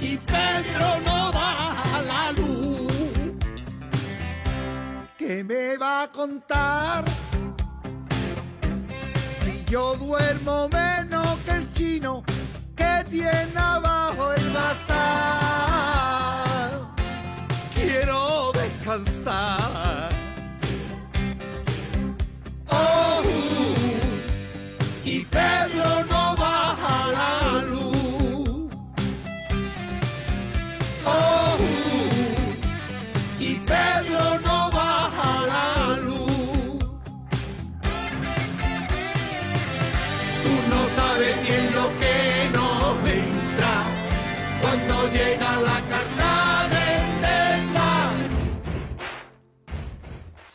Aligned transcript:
Y 0.00 0.16
Pedro 0.18 1.00
no 1.04 1.32
baja 1.32 2.02
la 2.02 2.32
luz. 2.32 2.92
¿Qué 5.16 5.44
me 5.44 5.76
va 5.76 6.02
a 6.02 6.08
contar? 6.12 7.04
Si 9.42 9.64
yo 9.64 9.94
duermo 9.96 10.68
menos 10.68 11.38
que 11.44 11.50
el 11.52 11.72
chino 11.74 12.22
que 12.76 13.04
tiene 13.10 13.56
abajo 13.56 14.32
el 14.32 14.50
bazar. 14.50 14.98
Quiero 17.74 18.52
descansar. 18.52 20.17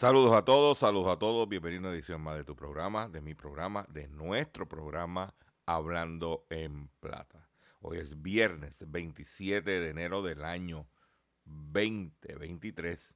Saludos 0.03 0.35
a 0.35 0.43
todos, 0.43 0.79
saludos 0.79 1.15
a 1.15 1.17
todos. 1.17 1.47
Bienvenido 1.47 1.79
a 1.79 1.87
una 1.87 1.93
edición 1.93 2.19
más 2.19 2.35
de 2.35 2.43
tu 2.43 2.57
programa, 2.57 3.07
de 3.07 3.21
mi 3.21 3.35
programa, 3.35 3.87
de 3.87 4.09
nuestro 4.09 4.67
programa 4.67 5.33
Hablando 5.65 6.45
en 6.49 6.89
Plata. 6.99 7.47
Hoy 7.79 7.99
es 7.99 8.21
viernes 8.21 8.83
27 8.85 9.79
de 9.79 9.89
enero 9.89 10.21
del 10.21 10.43
año 10.43 10.89
2023 11.45 13.15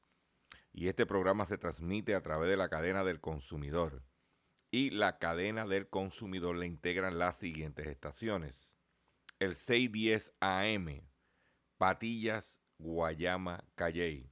y 0.72 0.88
este 0.88 1.06
programa 1.06 1.46
se 1.46 1.58
transmite 1.58 2.16
a 2.16 2.24
través 2.24 2.50
de 2.50 2.56
la 2.56 2.70
cadena 2.70 3.04
del 3.04 3.20
consumidor. 3.20 4.02
Y 4.72 4.92
la 4.92 5.18
cadena 5.18 5.68
del 5.68 5.90
consumidor 5.90 6.56
le 6.56 6.68
integran 6.68 7.20
las 7.20 7.36
siguientes 7.36 7.86
estaciones. 7.88 8.78
El 9.40 9.58
610 9.58 10.38
AM, 10.40 11.02
Patillas, 11.78 12.62
Guayama, 12.78 13.66
Calley 13.76 14.32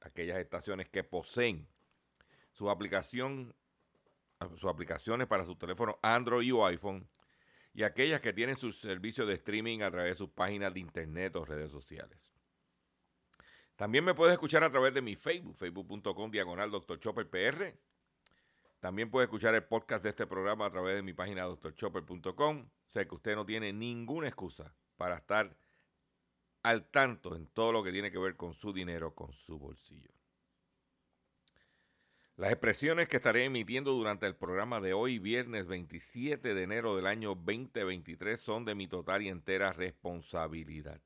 aquellas 0.00 0.38
estaciones 0.38 0.88
que 0.88 1.04
poseen 1.04 1.68
su 2.52 2.70
aplicación, 2.70 3.54
sus 4.56 4.64
aplicaciones 4.64 5.26
para 5.26 5.44
su 5.44 5.56
teléfono 5.56 5.98
Android 6.02 6.54
o 6.54 6.66
iPhone, 6.66 7.08
y 7.74 7.84
aquellas 7.84 8.20
que 8.20 8.32
tienen 8.32 8.56
sus 8.56 8.80
servicios 8.80 9.28
de 9.28 9.34
streaming 9.34 9.82
a 9.82 9.90
través 9.90 10.14
de 10.14 10.18
sus 10.18 10.30
páginas 10.30 10.74
de 10.74 10.80
internet 10.80 11.36
o 11.36 11.44
redes 11.44 11.70
sociales. 11.70 12.32
También 13.76 14.04
me 14.04 14.14
puedes 14.14 14.32
escuchar 14.32 14.64
a 14.64 14.70
través 14.70 14.92
de 14.92 15.02
mi 15.02 15.14
Facebook, 15.14 15.54
facebook.com 15.54 16.30
diagonal 16.32 16.70
Dr. 16.72 16.98
Chopper 16.98 17.30
PR. 17.30 17.78
También 18.80 19.10
puedes 19.10 19.28
escuchar 19.28 19.54
el 19.54 19.62
podcast 19.62 20.02
de 20.02 20.10
este 20.10 20.26
programa 20.26 20.66
a 20.66 20.70
través 20.70 20.96
de 20.96 21.02
mi 21.02 21.12
página 21.12 21.44
drchopper.com. 21.44 22.68
Sé 22.88 23.06
que 23.06 23.14
usted 23.14 23.36
no 23.36 23.46
tiene 23.46 23.72
ninguna 23.72 24.26
excusa 24.26 24.74
para 24.96 25.18
estar 25.18 25.56
al 26.62 26.86
tanto 26.90 27.36
en 27.36 27.46
todo 27.46 27.72
lo 27.72 27.82
que 27.82 27.92
tiene 27.92 28.10
que 28.10 28.18
ver 28.18 28.36
con 28.36 28.54
su 28.54 28.72
dinero, 28.72 29.14
con 29.14 29.32
su 29.32 29.58
bolsillo. 29.58 30.10
Las 32.36 32.52
expresiones 32.52 33.08
que 33.08 33.16
estaré 33.16 33.44
emitiendo 33.44 33.90
durante 33.92 34.24
el 34.26 34.36
programa 34.36 34.80
de 34.80 34.92
hoy, 34.92 35.18
viernes 35.18 35.66
27 35.66 36.54
de 36.54 36.62
enero 36.62 36.94
del 36.94 37.08
año 37.08 37.34
2023, 37.34 38.40
son 38.40 38.64
de 38.64 38.76
mi 38.76 38.86
total 38.86 39.22
y 39.22 39.28
entera 39.28 39.72
responsabilidad. 39.72 41.02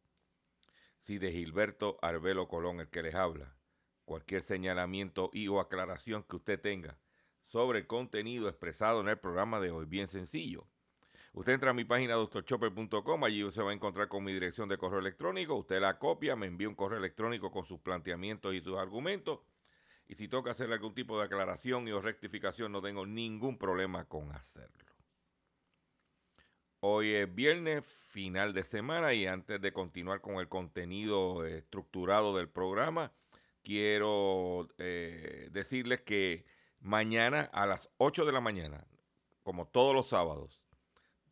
Si 0.99 1.17
de 1.19 1.33
Gilberto 1.33 1.99
Arbelo 2.03 2.49
Colón 2.49 2.81
el 2.81 2.91
que 2.91 3.03
les 3.03 3.15
habla, 3.15 3.57
cualquier 4.05 4.43
señalamiento 4.43 5.31
y 5.33 5.49
o 5.49 5.59
aclaración 5.59 6.23
que 6.23 6.37
usted 6.37 6.61
tenga 6.61 6.99
sobre 7.47 7.79
el 7.79 7.87
contenido 7.87 8.49
expresado 8.49 9.01
en 9.01 9.09
el 9.09 9.19
programa 9.19 9.59
de 9.59 9.71
hoy, 9.71 9.87
bien 9.87 10.09
sencillo. 10.09 10.67
Usted 11.35 11.55
entra 11.55 11.71
a 11.71 11.75
mi 11.75 11.85
página 11.85 12.15
doctorchopper.com, 12.15 13.25
allí 13.25 13.51
se 13.51 13.63
va 13.63 13.71
a 13.71 13.75
encontrar 13.75 14.09
con 14.09 14.23
mi 14.23 14.35
dirección 14.35 14.69
de 14.69 14.77
correo 14.77 15.01
electrónico, 15.01 15.55
usted 15.55 15.81
la 15.81 15.99
copia, 15.99 16.37
me 16.37 16.47
envía 16.47 16.69
un 16.69 16.75
correo 16.75 16.99
electrónico 16.99 17.51
con 17.51 17.65
sus 17.65 17.81
planteamientos 17.81 18.55
y 18.55 18.61
sus 18.61 18.77
argumentos, 18.77 19.41
y 20.07 20.15
si 20.15 20.29
toca 20.29 20.51
hacerle 20.51 20.75
algún 20.75 20.95
tipo 20.95 21.19
de 21.19 21.25
aclaración 21.25 21.89
y 21.89 21.93
o 21.93 22.03
rectificación, 22.03 22.71
no 22.71 22.83
tengo 22.83 23.07
ningún 23.07 23.57
problema 23.57 24.05
con 24.05 24.31
hacerlo. 24.33 24.93
Hoy 26.81 27.15
es 27.15 27.35
viernes, 27.35 27.87
final 27.87 28.53
de 28.53 28.63
semana, 28.63 29.15
y 29.15 29.27
antes 29.27 29.59
de 29.59 29.73
continuar 29.73 30.21
con 30.21 30.35
el 30.35 30.49
contenido 30.49 31.47
estructurado 31.47 32.37
del 32.37 32.51
programa, 32.51 33.11
quiero 33.63 34.69
eh, 34.77 35.49
decirles 35.51 36.03
que 36.03 36.45
mañana 36.81 37.49
a 37.55 37.65
las 37.65 37.89
8 37.97 38.27
de 38.27 38.33
la 38.33 38.41
mañana, 38.41 38.87
como 39.43 39.67
todos 39.67 39.95
los 39.95 40.09
sábados, 40.09 40.62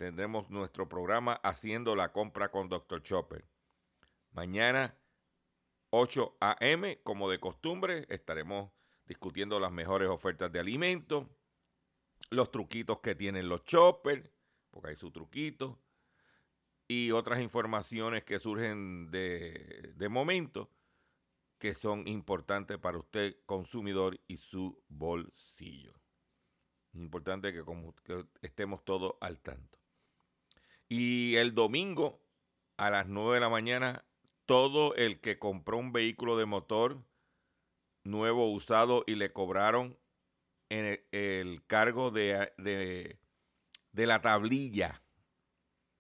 tendremos 0.01 0.49
nuestro 0.49 0.89
programa 0.89 1.35
Haciendo 1.43 1.95
la 1.95 2.11
compra 2.11 2.51
con 2.51 2.71
Dr. 2.71 3.03
Chopper. 3.03 3.45
Mañana 4.33 4.97
8 5.91 6.39
a.m., 6.41 7.03
como 7.03 7.29
de 7.29 7.39
costumbre, 7.39 8.07
estaremos 8.09 8.73
discutiendo 9.05 9.61
las 9.61 9.73
mejores 9.73 10.09
ofertas 10.09 10.51
de 10.51 10.59
alimentos, 10.59 11.27
los 12.31 12.51
truquitos 12.51 13.01
que 13.01 13.15
tienen 13.15 13.51
los 13.51 13.63
choppers, 13.65 14.27
porque 14.71 14.89
hay 14.89 14.97
su 14.97 15.11
truquito, 15.11 15.79
y 16.89 17.11
otras 17.11 17.41
informaciones 17.41 18.25
que 18.25 18.39
surgen 18.39 19.11
de, 19.11 19.93
de 19.97 20.09
momento 20.09 20.71
que 21.59 21.75
son 21.75 22.09
importantes 22.09 22.79
para 22.79 22.97
usted, 22.97 23.37
consumidor, 23.45 24.19
y 24.27 24.39
su 24.39 24.83
bolsillo. 24.89 25.93
Importante 26.95 27.53
que, 27.53 28.25
estemos 28.41 28.83
todos 28.83 29.17
al 29.21 29.41
tanto. 29.41 29.80
Y 30.91 31.37
el 31.37 31.55
domingo 31.55 32.21
a 32.77 32.91
las 32.91 33.07
9 33.07 33.35
de 33.35 33.41
la 33.41 33.49
mañana, 33.49 34.05
todo 34.45 34.97
el 34.97 35.21
que 35.21 35.39
compró 35.39 35.79
un 35.79 35.93
vehículo 35.93 36.37
de 36.37 36.47
motor 36.47 37.05
nuevo 38.03 38.51
usado 38.51 39.05
y 39.07 39.15
le 39.15 39.31
cobraron 39.31 39.97
en 40.69 41.01
el, 41.13 41.65
cargo 41.69 42.11
de, 42.11 42.53
de, 42.59 44.07
la 44.07 44.21
tablilla, 44.21 45.01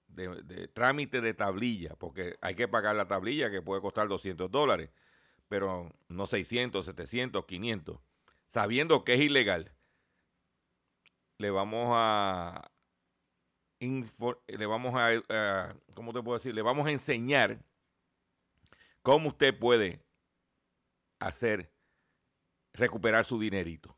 de, 0.08 0.66
trámite 0.66 1.20
de 1.20 1.34
tablilla, 1.34 1.94
porque 1.94 2.36
hay 2.40 2.56
que 2.56 2.66
pagar 2.66 2.96
la 2.96 3.06
tablilla 3.06 3.48
que 3.48 3.62
puede 3.62 3.81
costar 3.81 4.08
200 4.08 4.50
dólares, 4.50 4.90
pero 5.46 5.94
no 6.08 6.26
600, 6.26 6.84
700, 6.84 7.44
500, 7.44 8.00
sabiendo 8.48 9.04
que 9.04 9.14
es 9.14 9.20
ilegal. 9.20 9.72
Le 11.38 11.50
vamos 11.50 11.90
a, 11.93 12.72
le 13.81 14.67
vamos 14.67 14.94
a, 14.94 15.75
¿cómo 15.94 16.12
te 16.12 16.23
puedo 16.23 16.38
decir? 16.38 16.55
Le 16.55 16.62
vamos 16.62 16.87
a 16.87 16.91
enseñar 16.91 17.59
cómo 19.03 19.29
usted 19.29 19.59
puede 19.59 20.05
hacer 21.19 21.73
recuperar 22.73 23.25
su 23.25 23.38
dinerito. 23.41 23.97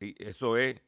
Y 0.00 0.22
eso 0.22 0.56
es 0.58 0.80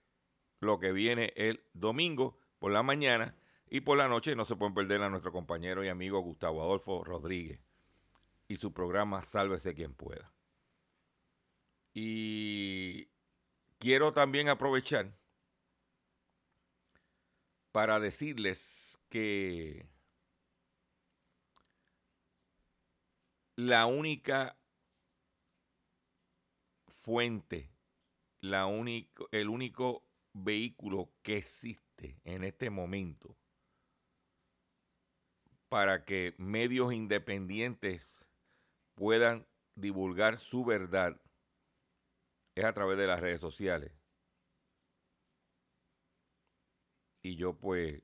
lo 0.61 0.79
que 0.79 0.93
viene 0.93 1.33
el 1.37 1.65
domingo 1.73 2.39
por 2.59 2.73
la 2.73 2.83
mañana 2.83 3.35
y 3.69 3.81
por 3.81 3.97
la 3.97 4.09
noche 4.09 4.37
no 4.37 4.45
se 4.45 4.57
pueden 4.57 4.75
perder 4.75 5.03
a 5.03 5.11
nuestro 5.11 5.33
compañero 5.33 5.85
y 5.85 5.89
amigo 5.89 6.21
Gustavo 6.21 6.63
Adolfo 6.63 7.03
Rodríguez 7.03 7.61
y 8.49 8.57
su 8.57 8.73
programa 8.73 9.25
Sálvese 9.25 9.75
quien 9.75 9.95
pueda. 9.95 10.33
Y 11.95 13.09
quiero 13.79 14.13
también 14.13 14.49
aprovechar 14.49 15.13
para 17.77 18.01
decirles 18.01 18.99
que 19.11 19.87
la 23.55 23.85
única 23.85 24.59
fuente, 26.89 27.71
la 28.41 28.65
único, 28.65 29.29
el 29.31 29.51
único 29.51 30.09
vehículo 30.33 31.13
que 31.21 31.37
existe 31.37 32.19
en 32.25 32.45
este 32.45 32.71
momento 32.71 33.37
para 35.69 36.07
que 36.07 36.35
medios 36.39 36.95
independientes 36.95 38.25
puedan 38.95 39.47
divulgar 39.75 40.39
su 40.39 40.65
verdad 40.65 41.21
es 42.55 42.65
a 42.65 42.73
través 42.73 42.97
de 42.97 43.07
las 43.07 43.21
redes 43.21 43.43
sociales. 43.43 43.96
Y 47.27 47.35
yo 47.35 47.55
pues 47.55 48.01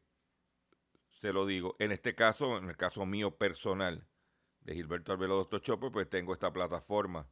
se 1.11 1.33
lo 1.33 1.47
digo, 1.47 1.77
en 1.79 1.93
este 1.93 2.17
caso, 2.17 2.59
en 2.59 2.69
el 2.69 2.77
caso 2.77 3.07
mío 3.07 3.39
personal 3.39 4.09
de 4.63 4.75
Gilberto 4.75 5.13
Albelo 5.13 5.37
Doctor 5.37 5.61
Chopper, 5.61 5.93
pues 5.93 6.11
tengo 6.11 6.33
esta 6.33 6.53
plataforma 6.53 7.29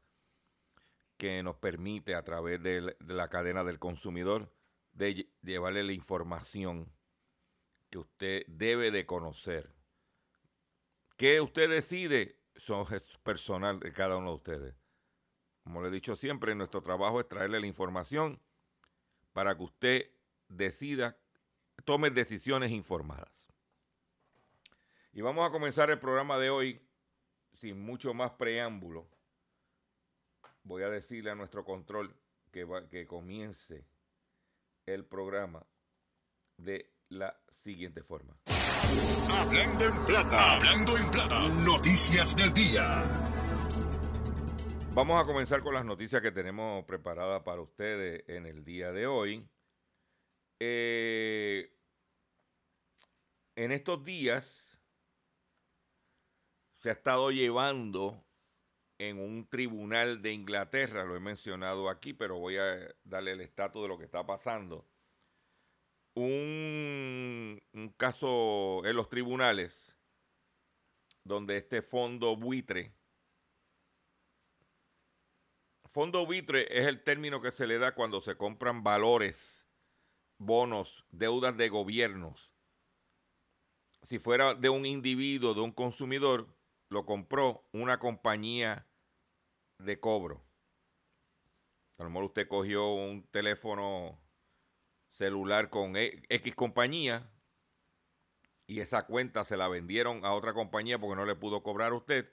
que 1.16 1.42
nos 1.42 1.56
permite 1.56 2.14
a 2.14 2.22
través 2.22 2.62
de 2.62 2.96
la 3.08 3.28
cadena 3.28 3.64
del 3.64 3.81
consumidor 3.81 4.54
de 4.92 5.28
llevarle 5.42 5.82
la 5.82 5.92
información 5.92 6.92
que 7.90 7.98
usted 7.98 8.44
debe 8.46 8.92
de 8.92 9.04
conocer. 9.04 9.75
¿Qué 11.16 11.40
usted 11.40 11.69
decide? 11.69 12.38
Son 12.54 12.87
personal 13.25 13.81
de 13.81 13.92
cada 13.92 14.16
uno 14.16 14.28
de 14.28 14.37
ustedes. 14.37 14.75
Como 15.64 15.82
le 15.82 15.88
he 15.88 15.90
dicho 15.90 16.14
siempre, 16.14 16.54
nuestro 16.54 16.82
trabajo 16.82 17.19
es 17.19 17.26
traerle 17.26 17.58
la 17.58 17.66
información 17.66 18.40
para 19.32 19.56
que 19.56 19.64
usted 19.64 20.10
decida, 20.48 21.19
tome 21.85 22.11
decisiones 22.11 22.71
informadas. 22.71 23.49
Y 25.12 25.23
vamos 25.23 25.49
a 25.49 25.53
comenzar 25.53 25.91
el 25.91 25.99
programa 25.99 26.38
de 26.38 26.50
hoy 26.50 26.81
sin 27.53 27.81
mucho 27.81 28.15
más 28.15 28.31
preámbulo 28.32 29.09
voy 30.62 30.82
a 30.82 30.88
decirle 30.88 31.31
a 31.31 31.35
nuestro 31.35 31.65
control 31.65 32.15
que, 32.50 32.67
que 32.91 33.06
comience 33.06 33.85
el 34.87 35.05
programa 35.05 35.65
de 36.56 36.93
la 37.09 37.37
siguiente 37.50 38.03
forma. 38.03 38.37
Hablando 39.33 39.85
en 39.85 40.06
plata, 40.06 40.55
hablando 40.55 40.97
en 40.97 41.11
plata, 41.11 41.49
noticias 41.49 42.37
del 42.37 42.53
día. 42.53 43.03
Vamos 44.93 45.23
a 45.23 45.25
comenzar 45.25 45.62
con 45.62 45.75
las 45.75 45.85
noticias 45.85 46.21
que 46.21 46.33
tenemos 46.33 46.85
preparadas 46.85 47.43
para 47.43 47.62
ustedes 47.62 48.25
en 48.29 48.47
el 48.47 48.65
día 48.65 48.93
de 48.93 49.06
hoy. 49.06 49.49
Eh, 50.61 51.75
en 53.57 53.73
estos 53.73 54.05
días 54.05 54.79
se 56.77 56.91
ha 56.91 56.93
estado 56.93 57.31
llevando 57.31 58.25
en 58.99 59.19
un 59.19 59.49
tribunal 59.49 60.21
de 60.21 60.33
Inglaterra, 60.33 61.05
lo 61.05 61.17
he 61.17 61.21
mencionado 61.21 61.89
aquí, 61.89 62.12
pero 62.12 62.39
voy 62.39 62.59
a 62.59 62.95
darle 63.03 63.33
el 63.33 63.41
estatus 63.41 63.83
de 63.83 63.89
lo 63.89 63.97
que 63.97 64.05
está 64.05 64.27
pasando. 64.27 64.87
Un, 66.15 67.61
caso 67.97 68.85
en 68.85 68.97
los 68.97 69.09
tribunales 69.09 69.97
donde 71.25 71.57
este 71.57 71.81
fondo 71.81 72.37
buitre, 72.37 72.95
fondo 75.87 76.27
buitre 76.27 76.67
es 76.79 76.87
el 76.87 77.03
término 77.03 77.41
que 77.41 77.53
se 77.53 77.67
le 77.67 77.79
da 77.79 77.95
cuando 77.95 78.21
se 78.21 78.37
compran 78.37 78.83
valores, 78.83 79.67
bonos, 80.40 81.04
deudas 81.10 81.56
de 81.56 81.69
gobiernos. 81.69 82.50
Si 84.02 84.19
fuera 84.19 84.54
de 84.54 84.70
un 84.70 84.87
individuo, 84.87 85.54
de 85.54 85.60
un 85.60 85.70
consumidor, 85.70 86.48
lo 86.88 87.04
compró 87.04 87.69
una 87.72 87.98
compañía 88.00 88.88
de 89.78 90.00
cobro. 90.00 90.42
A 91.99 92.04
lo 92.04 92.11
mejor 92.11 92.25
usted 92.25 92.49
cogió 92.49 92.88
un 92.94 93.23
teléfono 93.30 94.18
celular 95.11 95.68
con 95.68 95.97
e, 95.97 96.23
X 96.30 96.54
compañía 96.56 97.30
y 98.66 98.80
esa 98.80 99.04
cuenta 99.04 99.44
se 99.44 99.59
la 99.59 99.68
vendieron 99.68 100.25
a 100.25 100.32
otra 100.32 100.54
compañía 100.54 100.99
porque 100.99 101.16
no 101.16 101.26
le 101.26 101.37
pudo 101.37 101.62
cobrar 101.62 101.92
a 101.92 101.97
usted. 101.97 102.32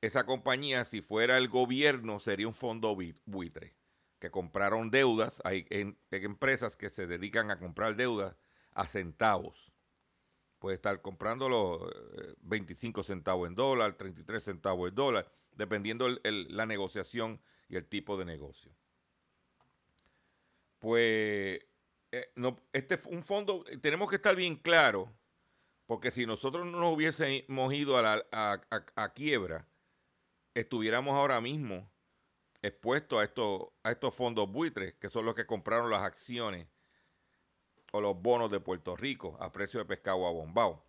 Esa 0.00 0.26
compañía, 0.26 0.84
si 0.84 1.00
fuera 1.00 1.38
el 1.38 1.48
gobierno, 1.48 2.18
sería 2.18 2.48
un 2.48 2.54
fondo 2.54 2.96
buitre, 3.24 3.76
que 4.18 4.30
compraron 4.30 4.90
deudas. 4.90 5.40
Hay 5.44 5.66
empresas 6.10 6.76
que 6.76 6.90
se 6.90 7.06
dedican 7.06 7.50
a 7.50 7.58
comprar 7.58 7.96
deudas 7.96 8.36
a 8.72 8.86
centavos. 8.86 9.72
Puede 10.58 10.76
estar 10.76 11.00
comprando 11.02 11.48
los 11.48 11.82
25 12.40 13.02
centavos 13.02 13.48
en 13.48 13.54
dólar, 13.54 13.94
33 13.96 14.42
centavos 14.42 14.88
en 14.88 14.94
dólar 14.94 15.30
dependiendo 15.56 16.08
la 16.22 16.66
negociación 16.66 17.40
y 17.68 17.76
el 17.76 17.86
tipo 17.86 18.16
de 18.16 18.24
negocio. 18.24 18.72
Pues 20.78 21.60
eh, 22.12 22.32
no, 22.36 22.56
este 22.72 23.00
un 23.06 23.22
fondo, 23.22 23.64
tenemos 23.80 24.08
que 24.08 24.16
estar 24.16 24.36
bien 24.36 24.56
claro, 24.56 25.12
porque 25.86 26.10
si 26.10 26.26
nosotros 26.26 26.66
no 26.66 26.78
nos 26.78 26.94
hubiésemos 26.94 27.72
ido 27.72 27.96
a, 27.98 28.24
a, 28.30 29.12
quiebra, 29.14 29.66
estuviéramos 30.54 31.14
ahora 31.14 31.40
mismo 31.40 31.90
expuestos 32.66 33.18
a, 33.18 33.24
estos, 33.90 34.14
fondos 34.14 34.50
buitres, 34.50 34.94
que 34.94 35.08
son 35.08 35.24
los 35.24 35.34
que 35.34 35.46
compraron 35.46 35.90
las 35.90 36.02
acciones 36.02 36.66
o 37.92 38.00
los 38.00 38.20
bonos 38.20 38.50
de 38.50 38.60
Puerto 38.60 38.96
Rico 38.96 39.36
a 39.40 39.52
precio 39.52 39.80
de 39.80 39.86
pescado 39.86 40.26
a 40.26 40.30
bombao. 40.30 40.84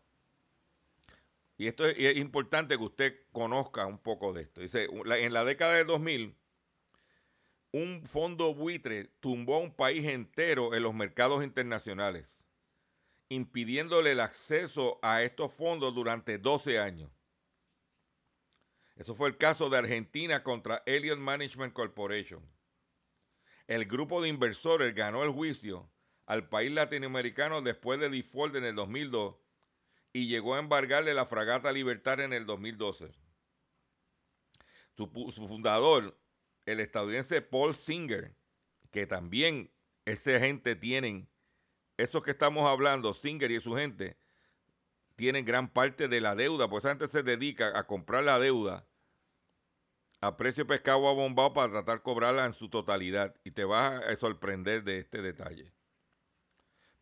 Y 1.58 1.68
esto 1.68 1.86
es, 1.86 2.18
importante 2.18 2.78
que 2.78 2.84
usted 2.84 3.16
conozca 3.32 3.86
un 3.86 3.98
poco 3.98 4.34
de 4.34 4.44
esto. 4.44 4.62
Dice, 4.62 4.88
en 4.92 5.34
la 5.34 5.44
década 5.44 5.74
del 5.76 5.88
2000, 5.88 6.36
un 7.72 8.04
fondo 8.06 8.54
buitre 8.54 9.06
tumbó 9.20 9.56
a 9.56 9.60
un 9.60 9.74
país 9.74 10.06
entero 10.06 10.74
en 10.74 10.84
los 10.84 10.94
mercados 10.94 11.44
internacionales, 11.44 12.46
impidiéndole 13.30 14.12
el 14.12 14.20
acceso 14.20 15.00
a 15.02 15.24
estos 15.24 15.52
fondos 15.54 15.94
durante 15.94 16.38
12 16.38 16.80
años. 16.80 17.17
Eso 18.98 19.14
fue 19.14 19.30
el 19.30 19.38
caso 19.38 19.70
de 19.70 19.78
Argentina 19.78 20.44
contra 20.44 20.82
Elliott 20.86 21.20
Management 21.20 21.74
Corporation. 21.74 22.42
El 23.68 23.86
grupo 23.86 24.22
de 24.22 24.30
inversores 24.30 24.96
ganó 24.96 25.24
el 25.24 25.30
juicio 25.30 25.90
al 26.26 26.50
país 26.50 26.72
latinoamericano 26.72 27.62
después 27.62 28.00
de 28.00 28.10
default 28.10 28.56
en 28.56 28.66
el 28.66 28.76
2002 28.76 29.36
y 30.14 30.28
llegó 30.28 30.56
a 30.56 30.60
embargarle 30.60 31.14
la 31.14 31.26
fragata 31.26 31.72
Libertad 31.72 32.20
en 32.22 32.34
el 32.34 32.46
2012. 32.48 33.12
Su, 34.96 35.08
fundador, 35.48 36.20
el 36.66 36.80
estadounidense 36.80 37.42
Paul 37.42 37.76
Singer, 37.76 38.34
que 38.90 39.06
también 39.06 39.72
esa 40.06 40.40
gente 40.40 40.76
tienen, 40.76 41.30
esos 41.98 42.24
que 42.24 42.32
estamos 42.32 42.68
hablando, 42.68 43.14
Singer 43.14 43.52
y 43.52 43.60
su 43.60 43.76
gente, 43.76 44.18
tienen 45.16 45.46
gran 45.46 45.70
parte 45.70 46.08
de 46.08 46.20
la 46.20 46.36
deuda, 46.36 46.68
pues 46.68 46.84
esa 46.84 46.90
gente 46.90 47.08
se 47.08 47.22
dedica 47.22 47.78
a 47.78 47.86
comprar 47.86 48.24
la 48.24 48.40
deuda 48.40 48.87
a 50.22 50.38
precio 50.38 50.66
pescado 50.66 51.08
a 51.08 51.14
bombado 51.14 51.54
para 51.54 51.72
tratar 51.72 51.98
de 51.98 52.04
cobrarla 52.04 52.46
en 52.46 52.54
su 52.54 52.70
totalidad. 52.70 53.36
Y 53.44 53.52
te 53.52 53.66
vas 53.66 54.04
a 54.04 54.16
sorprender 54.16 54.84
de 54.84 55.00
este 55.00 55.22
detalle. 55.22 55.74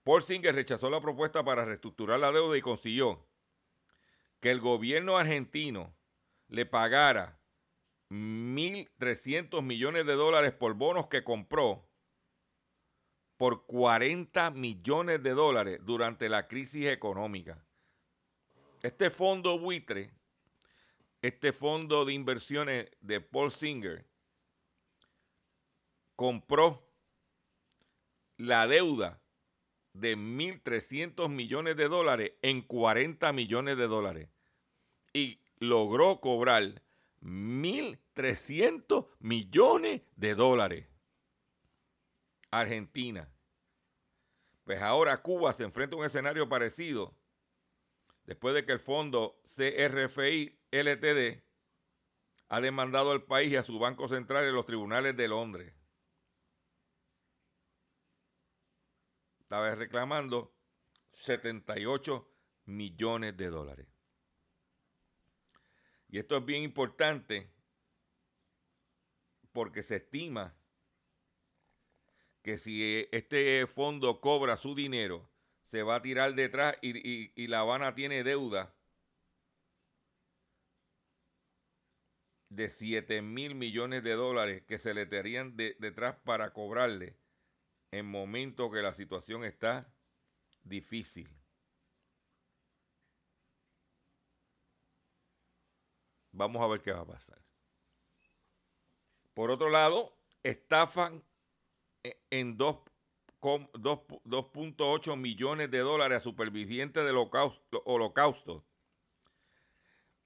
Paul 0.04 0.22
Singer 0.22 0.54
rechazó 0.54 0.90
la 0.90 1.02
propuesta 1.02 1.44
para 1.44 1.66
reestructurar 1.66 2.20
la 2.20 2.32
deuda 2.32 2.58
y 2.58 2.62
consiguió 2.62 3.26
que 4.40 4.52
el 4.52 4.60
gobierno 4.60 5.18
argentino 5.18 5.96
le 6.48 6.66
pagara 6.66 7.40
1.300 8.12 9.64
millones 9.64 10.06
de 10.06 10.14
dólares 10.14 10.54
por 10.54 10.76
bonos 10.76 11.08
que 11.08 11.24
compró 11.24 11.90
por 13.38 13.66
40 13.66 14.52
millones 14.52 15.22
de 15.24 15.32
dólares 15.32 15.80
durante 15.84 16.30
la 16.30 16.48
crisis 16.48 16.88
económica. 16.88 17.66
Este 18.82 19.10
fondo 19.10 19.58
buitre, 19.58 20.14
este 21.28 21.54
fondo 21.54 22.06
de 22.06 22.14
inversiones 22.14 22.90
de 23.02 23.22
Paul 23.22 23.52
Singer, 23.52 24.06
compró 26.16 26.88
la 28.38 28.68
deuda 28.68 29.22
de 29.94 30.18
1.300 30.18 31.30
millones 31.30 31.78
de 31.78 31.88
dólares 31.88 32.34
en 32.42 32.62
40 32.62 33.32
millones 33.34 33.78
de 33.78 33.88
dólares 33.88 34.30
y 35.14 35.42
logró 35.58 36.20
cobrar 36.20 36.84
1.300 37.22 39.08
millones 39.20 40.02
de 40.16 40.36
dólares. 40.36 40.88
Argentina. 42.52 43.32
Pues 44.64 44.82
ahora 44.82 45.22
Cuba 45.22 45.54
se 45.54 45.64
enfrenta 45.64 45.96
a 45.96 46.00
un 46.00 46.06
escenario 46.06 46.48
parecido 46.50 47.16
después 48.26 48.54
de 48.54 48.66
que 48.66 48.74
el 48.74 48.80
fondo 48.80 49.40
CRFI 49.56 50.60
LTD 50.84 51.44
ha 52.50 52.62
demandado 52.62 53.12
al 53.12 53.24
país 53.24 53.52
y 53.52 53.56
a 53.56 53.64
su 53.64 53.80
Banco 53.80 54.08
Central 54.08 54.46
en 54.46 54.54
los 54.54 54.66
tribunales 54.66 55.16
de 55.16 55.28
Londres. 55.28 55.74
Estaba 59.40 59.74
reclamando 59.76 60.56
78 61.14 62.28
millones 62.66 63.38
de 63.38 63.50
dólares. 63.50 63.88
Y 66.10 66.20
esto 66.20 66.38
es 66.38 66.46
bien 66.46 66.64
importante 66.64 67.52
porque 69.52 69.84
se 69.84 69.98
estima 69.98 70.56
que 72.42 72.58
si 72.58 73.08
este 73.12 73.66
fondo 73.68 74.22
cobra 74.22 74.58
su 74.58 74.76
dinero, 74.76 75.30
se 75.64 75.82
va 75.82 75.96
a 75.96 76.02
tirar 76.02 76.36
detrás 76.36 76.78
y, 76.82 77.48
La 77.48 77.62
Habana 77.62 77.96
tiene 77.96 78.24
deuda 78.24 78.76
de 82.50 82.70
7 82.70 83.22
mil 83.22 83.56
millones 83.56 84.04
de 84.04 84.14
dólares 84.14 84.64
que 84.68 84.78
se 84.78 84.94
le 84.94 85.06
tirarían 85.06 85.56
detrás 85.56 86.18
para 86.24 86.52
cobrarle 86.54 87.18
en 87.92 88.06
momentos 88.06 88.72
que 88.72 88.82
la 88.82 88.94
situación 88.94 89.44
está 89.44 89.92
difícil. 90.64 91.30
Vamos 96.32 96.62
a 96.62 96.68
ver 96.68 96.82
qué 96.82 96.92
va 96.92 97.02
a 97.02 97.08
pasar. 97.08 97.42
Por 99.34 99.52
otro 99.52 99.70
lado, 99.70 100.18
estafan 100.44 101.24
e, 102.04 102.18
en 102.30 102.58
2.8 102.58 105.18
millones 105.18 105.72
de 105.72 105.80
dólares 105.80 106.18
a 106.18 106.22
supervivientes 106.22 107.06
del 107.06 107.16
holocausto, 107.16 108.66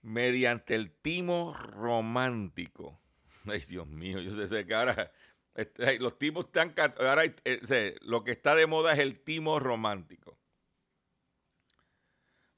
mediante 0.01 0.75
el 0.75 0.91
timo 0.91 1.53
romántico. 1.53 3.00
Ay, 3.46 3.62
Dios 3.68 3.88
mío, 3.88 4.20
yo 4.20 4.48
sé 4.48 4.65
que 4.65 4.74
ahora 4.74 5.12
este, 5.56 6.00
los 6.00 6.18
timos 6.18 6.46
están. 6.46 6.74
Ahora 6.98 7.24
eh, 7.25 7.96
lo 8.01 8.24
que 8.24 8.32
está 8.32 8.56
de 8.56 8.68
moda 8.68 8.94
es 8.94 9.00
el 9.00 9.22
timo 9.22 9.60
romántico. 9.60 10.38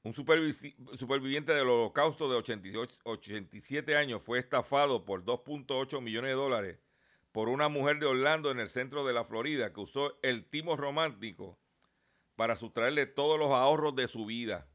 Un 0.04 0.14
superviviente 0.14 1.52
del 1.52 1.68
holocausto 1.68 2.28
de 2.28 2.36
87 3.04 3.96
años 3.96 4.20
fue 4.20 4.40
estafado 4.40 5.04
por 5.04 5.24
2.8 5.24 6.00
millones 6.00 6.30
de 6.30 6.34
dólares 6.34 6.78
por 7.32 7.48
una 7.48 7.68
mujer 7.68 7.98
de 7.98 8.06
Orlando 8.06 8.50
en 8.50 8.60
el 8.60 8.68
centro 8.68 9.04
de 9.04 9.14
la 9.14 9.24
Florida 9.24 9.72
que 9.72 9.80
usó 9.80 10.18
el 10.22 10.44
timo 10.44 10.76
romántico 10.76 11.58
para 12.36 12.56
sustraerle 12.56 13.06
todos 13.06 13.38
los 13.38 13.50
ahorros 13.50 13.96
de 13.96 14.08
su 14.08 14.26
vida. 14.26 14.68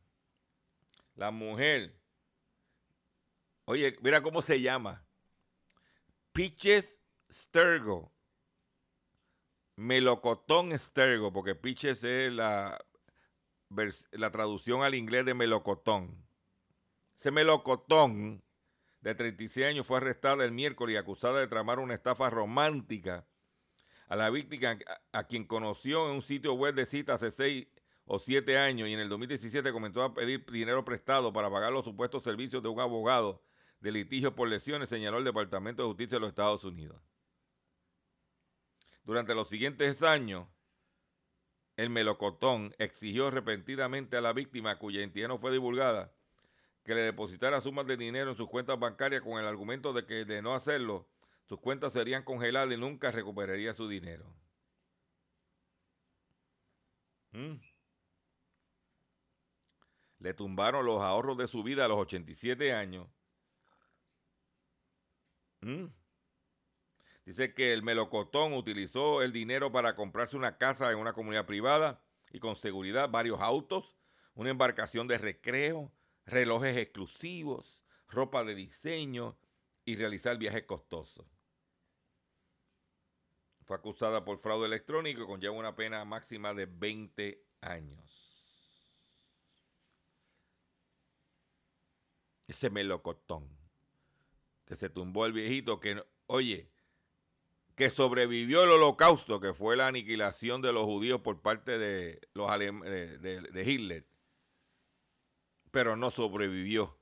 La 1.15 1.31
mujer, 1.31 1.95
oye, 3.67 3.95
mira 4.01 4.21
cómo 4.21 4.41
se 4.41 4.59
llama. 4.59 5.05
Pitches 6.33 7.03
Stergo. 7.31 8.11
Melocotón 9.75 10.77
Stergo, 10.77 11.31
porque 11.31 11.55
Pitches 11.55 12.03
es 12.03 12.33
la 12.33 12.77
la 14.11 14.31
traducción 14.31 14.83
al 14.83 14.95
inglés 14.95 15.25
de 15.25 15.33
melocotón. 15.33 16.15
Ese 17.17 17.31
melocotón 17.31 18.43
de 19.01 19.15
36 19.15 19.65
años 19.67 19.87
fue 19.87 19.97
arrestada 19.97 20.45
el 20.45 20.51
miércoles 20.51 20.93
y 20.93 20.97
acusada 20.97 21.39
de 21.39 21.47
tramar 21.47 21.79
una 21.79 21.93
estafa 21.93 22.29
romántica 22.29 23.25
a 24.07 24.15
la 24.15 24.29
víctima 24.29 24.77
a, 25.11 25.23
quien 25.25 25.45
conoció 25.45 26.07
en 26.07 26.15
un 26.15 26.21
sitio 26.21 26.53
web 26.53 26.75
de 26.75 26.85
cita 26.85 27.15
hace 27.15 27.31
6 27.31 27.67
o 28.05 28.19
7 28.19 28.57
años 28.57 28.87
y 28.87 28.93
en 28.93 28.99
el 28.99 29.09
2017 29.09 29.71
comenzó 29.73 30.03
a 30.03 30.13
pedir 30.13 30.45
dinero 30.49 30.85
prestado 30.85 31.33
para 31.33 31.51
pagar 31.51 31.73
los 31.73 31.83
supuestos 31.83 32.23
servicios 32.23 32.63
de 32.63 32.69
un 32.69 32.79
abogado 32.79 33.43
de 33.79 33.91
litigio 33.91 34.35
por 34.35 34.49
lesiones, 34.49 34.89
señaló 34.89 35.17
el 35.17 35.23
Departamento 35.23 35.83
de 35.83 35.89
Justicia 35.89 36.15
de 36.15 36.21
los 36.21 36.29
Estados 36.29 36.63
Unidos. 36.63 37.01
Durante 39.03 39.35
los 39.35 39.47
siguientes 39.47 40.03
años, 40.03 40.47
el 41.77 41.89
melocotón 41.89 42.75
exigió 42.79 43.29
repentinamente 43.29 44.17
a 44.17 44.21
la 44.21 44.33
víctima, 44.33 44.79
cuya 44.79 44.99
identidad 44.99 45.27
no 45.27 45.37
fue 45.37 45.51
divulgada, 45.51 46.11
que 46.83 46.95
le 46.95 47.01
depositara 47.01 47.61
sumas 47.61 47.85
de 47.85 47.97
dinero 47.97 48.31
en 48.31 48.37
sus 48.37 48.49
cuentas 48.49 48.79
bancarias 48.79 49.21
con 49.21 49.39
el 49.39 49.45
argumento 49.45 49.93
de 49.93 50.05
que 50.05 50.25
de 50.25 50.41
no 50.41 50.55
hacerlo, 50.55 51.07
sus 51.45 51.59
cuentas 51.59 51.93
serían 51.93 52.23
congeladas 52.23 52.73
y 52.73 52.77
nunca 52.77 53.11
recuperaría 53.11 53.73
su 53.73 53.87
dinero. 53.87 54.25
¿Mm? 57.31 57.59
Le 60.19 60.33
tumbaron 60.33 60.85
los 60.85 61.01
ahorros 61.01 61.37
de 61.37 61.47
su 61.47 61.63
vida 61.63 61.85
a 61.85 61.87
los 61.87 61.97
87 61.97 62.73
años. 62.73 63.07
¿Mm? 65.61 65.87
Dice 67.25 67.53
que 67.53 67.73
el 67.73 67.83
melocotón 67.83 68.53
utilizó 68.53 69.21
el 69.21 69.33
dinero 69.33 69.71
para 69.71 69.95
comprarse 69.95 70.37
una 70.37 70.57
casa 70.57 70.91
en 70.91 70.97
una 70.97 71.13
comunidad 71.13 71.45
privada 71.45 72.01
y 72.31 72.39
con 72.39 72.55
seguridad 72.55 73.09
varios 73.09 73.41
autos, 73.41 73.97
una 74.33 74.49
embarcación 74.49 75.07
de 75.07 75.17
recreo, 75.17 75.91
relojes 76.25 76.77
exclusivos, 76.77 77.81
ropa 78.07 78.43
de 78.43 78.55
diseño 78.55 79.37
y 79.83 79.95
realizar 79.95 80.37
viajes 80.37 80.63
costosos. 80.63 81.25
Fue 83.65 83.75
acusada 83.75 84.23
por 84.23 84.37
fraude 84.37 84.67
electrónico 84.67 85.23
y 85.23 85.25
conlleva 85.25 85.55
una 85.55 85.75
pena 85.75 86.05
máxima 86.05 86.53
de 86.53 86.65
20 86.65 87.45
años. 87.59 88.23
Ese 92.47 92.69
melocotón 92.69 93.56
que 94.67 94.75
se 94.75 94.89
tumbó 94.89 95.25
el 95.25 95.31
viejito 95.33 95.79
que, 95.79 96.03
oye, 96.27 96.69
que 97.75 97.89
sobrevivió 97.89 98.63
el 98.63 98.71
holocausto, 98.71 99.39
que 99.39 99.53
fue 99.53 99.77
la 99.77 99.87
aniquilación 99.87 100.61
de 100.61 100.73
los 100.73 100.83
judíos 100.83 101.21
por 101.21 101.41
parte 101.41 101.77
de, 101.77 102.19
los 102.33 102.51
de, 102.59 103.63
Hitler, 103.65 104.05
pero 105.71 105.95
no 105.95 106.11
sobrevivió. 106.11 106.99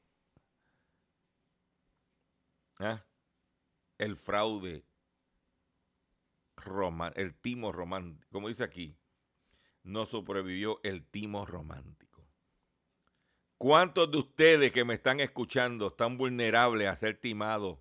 ¿Ah? 2.77 3.03
El 3.97 4.15
fraude, 4.15 4.85
el 7.15 7.35
timo 7.35 7.71
romántico, 7.71 8.27
como 8.31 8.49
dice 8.49 8.63
aquí, 8.63 8.95
no 9.83 10.05
sobrevivió 10.05 10.81
el 10.83 11.03
timo 11.05 11.45
romántico. 11.45 12.04
¿Cuántos 13.65 14.11
de 14.11 14.19
ustedes 14.19 14.71
que 14.71 14.85
me 14.85 14.93
están 14.93 15.19
escuchando 15.19 15.87
están 15.87 16.19
vulnerables 16.19 16.87
a 16.87 16.95
ser 16.95 17.17
timados 17.17 17.79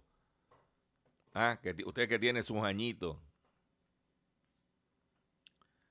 Ah, 1.35 1.59
que 1.63 1.77
usted 1.85 2.09
que 2.09 2.19
tiene 2.19 2.43
sus 2.43 2.57
añitos, 2.63 3.19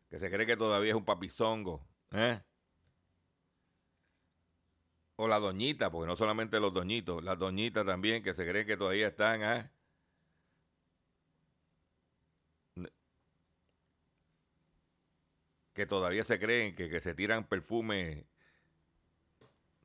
que 0.09 0.17
se 0.17 0.31
cree 0.31 0.47
que 0.47 0.57
todavía 0.57 0.89
es 0.89 0.95
un 0.95 1.05
papizongo, 1.05 1.85
¿eh? 2.11 2.41
O 5.15 5.27
la 5.27 5.37
doñita, 5.37 5.91
porque 5.91 6.07
no 6.07 6.15
solamente 6.15 6.59
los 6.59 6.73
doñitos, 6.73 7.23
las 7.23 7.37
doñitas 7.37 7.85
también 7.85 8.23
que 8.23 8.33
se 8.33 8.47
creen 8.47 8.65
que 8.65 8.77
todavía 8.77 9.09
están, 9.09 9.43
¿eh? 9.43 9.69
que 15.75 15.85
todavía 15.85 16.23
se 16.23 16.39
creen 16.39 16.75
que, 16.75 16.89
que, 16.89 16.99
se 16.99 17.13
tiran 17.13 17.47
perfume, 17.47 18.25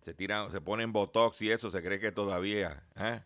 se 0.08 0.14
tiran, 0.14 0.50
se 0.50 0.62
ponen 0.62 0.90
botox 0.90 1.42
y 1.42 1.50
eso, 1.50 1.70
se 1.70 1.82
cree 1.82 2.00
que 2.00 2.12
todavía, 2.12 2.82
¿eh? 2.96 3.22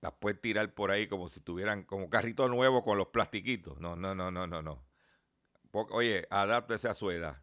las 0.00 0.12
puedes 0.20 0.40
tirar 0.40 0.72
por 0.72 0.92
ahí 0.92 1.08
como 1.08 1.28
si 1.28 1.40
tuvieran 1.40 1.82
como 1.82 2.08
carrito 2.08 2.48
nuevo 2.48 2.84
con 2.84 2.96
los 2.96 3.08
plastiquitos. 3.08 3.80
No, 3.80 3.96
no, 3.96 4.14
no, 4.14 4.30
no, 4.30 4.46
no, 4.46 4.62
no. 4.62 4.86
Oye, 5.72 6.28
adáptese 6.30 6.88
a 6.88 6.94
su 6.94 7.10
edad 7.10 7.42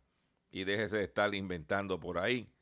y 0.50 0.64
déjese 0.64 0.96
de 0.96 1.04
estar 1.04 1.36
inventando 1.36 2.00
por 2.00 2.20
ahí, 2.20 2.54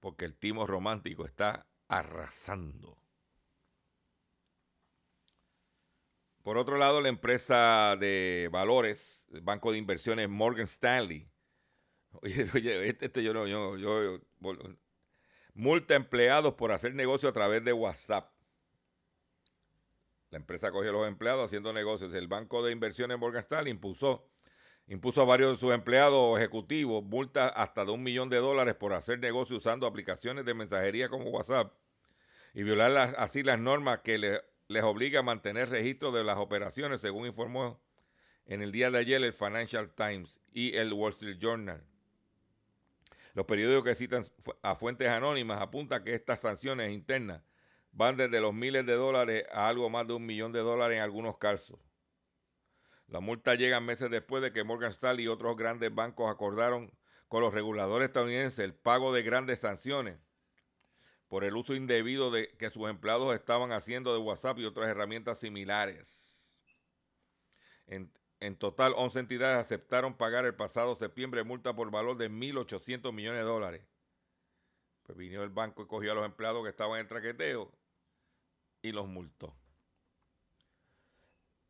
porque 0.00 0.24
el 0.24 0.34
timo 0.34 0.66
romántico 0.66 1.24
está 1.24 1.68
arrasando. 1.86 2.98
Por 6.42 6.58
otro 6.58 6.78
lado, 6.78 7.00
la 7.00 7.10
empresa 7.10 7.94
de 7.94 8.48
valores, 8.50 9.28
el 9.32 9.40
banco 9.40 9.70
de 9.70 9.78
inversiones 9.78 10.28
Morgan 10.28 10.64
Stanley, 10.64 11.30
oye, 12.22 12.46
oye, 12.54 12.88
este, 12.88 13.06
este 13.06 13.22
yo 13.22 13.32
no, 13.32 13.46
yo, 13.46 14.20
multa 15.54 15.94
empleados 15.94 16.54
por 16.54 16.72
hacer 16.72 16.94
negocio 16.94 17.28
a 17.28 17.32
través 17.32 17.64
de 17.64 17.72
WhatsApp. 17.72 18.30
La 20.30 20.38
empresa 20.38 20.72
cogió 20.72 20.90
a 20.90 20.92
los 20.92 21.08
empleados 21.08 21.44
haciendo 21.44 21.72
negocios. 21.72 22.12
El 22.12 22.26
banco 22.26 22.64
de 22.64 22.72
inversiones 22.72 23.18
Morgan 23.18 23.42
Stanley 23.42 23.70
impuso, 23.70 24.28
impuso 24.88 25.22
a 25.22 25.24
varios 25.24 25.52
de 25.52 25.60
sus 25.60 25.72
empleados 25.72 26.36
ejecutivos 26.38 27.04
multas 27.04 27.52
hasta 27.54 27.84
de 27.84 27.92
un 27.92 28.02
millón 28.02 28.28
de 28.30 28.38
dólares 28.38 28.74
por 28.74 28.94
hacer 28.94 29.20
negocio 29.20 29.56
usando 29.56 29.86
aplicaciones 29.86 30.44
de 30.44 30.54
mensajería 30.54 31.08
como 31.08 31.30
WhatsApp 31.30 31.72
y 32.52 32.62
violar 32.62 33.14
así 33.18 33.42
las 33.42 33.58
normas 33.58 34.00
que 34.00 34.18
les 34.68 34.82
obliga 34.82 35.20
a 35.20 35.22
mantener 35.22 35.68
registro 35.68 36.10
de 36.10 36.24
las 36.24 36.38
operaciones, 36.38 37.00
según 37.00 37.26
informó 37.26 37.80
en 38.46 38.62
el 38.62 38.72
día 38.72 38.90
de 38.90 38.98
ayer 38.98 39.22
el 39.22 39.32
Financial 39.32 39.90
Times 39.90 40.40
y 40.52 40.76
el 40.76 40.92
Wall 40.92 41.12
Street 41.12 41.38
Journal. 41.38 41.82
Los 43.34 43.46
periódicos 43.46 43.84
que 43.84 43.94
citan 43.96 44.26
a 44.62 44.76
fuentes 44.76 45.08
anónimas 45.08 45.60
apuntan 45.60 46.04
que 46.04 46.14
estas 46.14 46.40
sanciones 46.40 46.92
internas 46.92 47.42
van 47.90 48.16
desde 48.16 48.40
los 48.40 48.54
miles 48.54 48.86
de 48.86 48.94
dólares 48.94 49.44
a 49.52 49.68
algo 49.68 49.90
más 49.90 50.06
de 50.06 50.14
un 50.14 50.24
millón 50.24 50.52
de 50.52 50.60
dólares 50.60 50.96
en 50.96 51.02
algunos 51.02 51.36
casos. 51.38 51.78
La 53.08 53.20
multa 53.20 53.54
llega 53.54 53.80
meses 53.80 54.10
después 54.10 54.42
de 54.42 54.52
que 54.52 54.64
Morgan 54.64 54.90
Stanley 54.90 55.24
y 55.24 55.28
otros 55.28 55.56
grandes 55.56 55.94
bancos 55.94 56.30
acordaron 56.30 56.92
con 57.28 57.42
los 57.42 57.52
reguladores 57.52 58.06
estadounidenses 58.06 58.60
el 58.60 58.74
pago 58.74 59.12
de 59.12 59.22
grandes 59.22 59.60
sanciones 59.60 60.18
por 61.28 61.42
el 61.42 61.56
uso 61.56 61.74
indebido 61.74 62.30
de 62.30 62.56
que 62.56 62.70
sus 62.70 62.88
empleados 62.88 63.34
estaban 63.34 63.72
haciendo 63.72 64.12
de 64.12 64.20
WhatsApp 64.20 64.58
y 64.60 64.64
otras 64.64 64.88
herramientas 64.88 65.40
similares. 65.40 66.60
En 68.44 68.56
total, 68.56 68.92
11 68.94 69.20
entidades 69.20 69.58
aceptaron 69.58 70.18
pagar 70.18 70.44
el 70.44 70.54
pasado 70.54 70.94
septiembre 70.96 71.44
multa 71.44 71.74
por 71.74 71.90
valor 71.90 72.18
de 72.18 72.30
1.800 72.30 73.10
millones 73.10 73.40
de 73.40 73.46
dólares. 73.46 73.82
Pues 75.02 75.16
vino 75.16 75.42
el 75.42 75.48
banco 75.48 75.82
y 75.82 75.86
cogió 75.86 76.12
a 76.12 76.14
los 76.14 76.26
empleados 76.26 76.62
que 76.62 76.68
estaban 76.68 76.96
en 76.96 77.00
el 77.00 77.08
traqueteo 77.08 77.72
y 78.82 78.92
los 78.92 79.08
multó. 79.08 79.56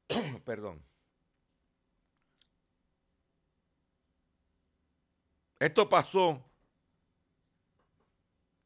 Perdón. 0.44 0.84
Esto 5.60 5.88
pasó, 5.88 6.44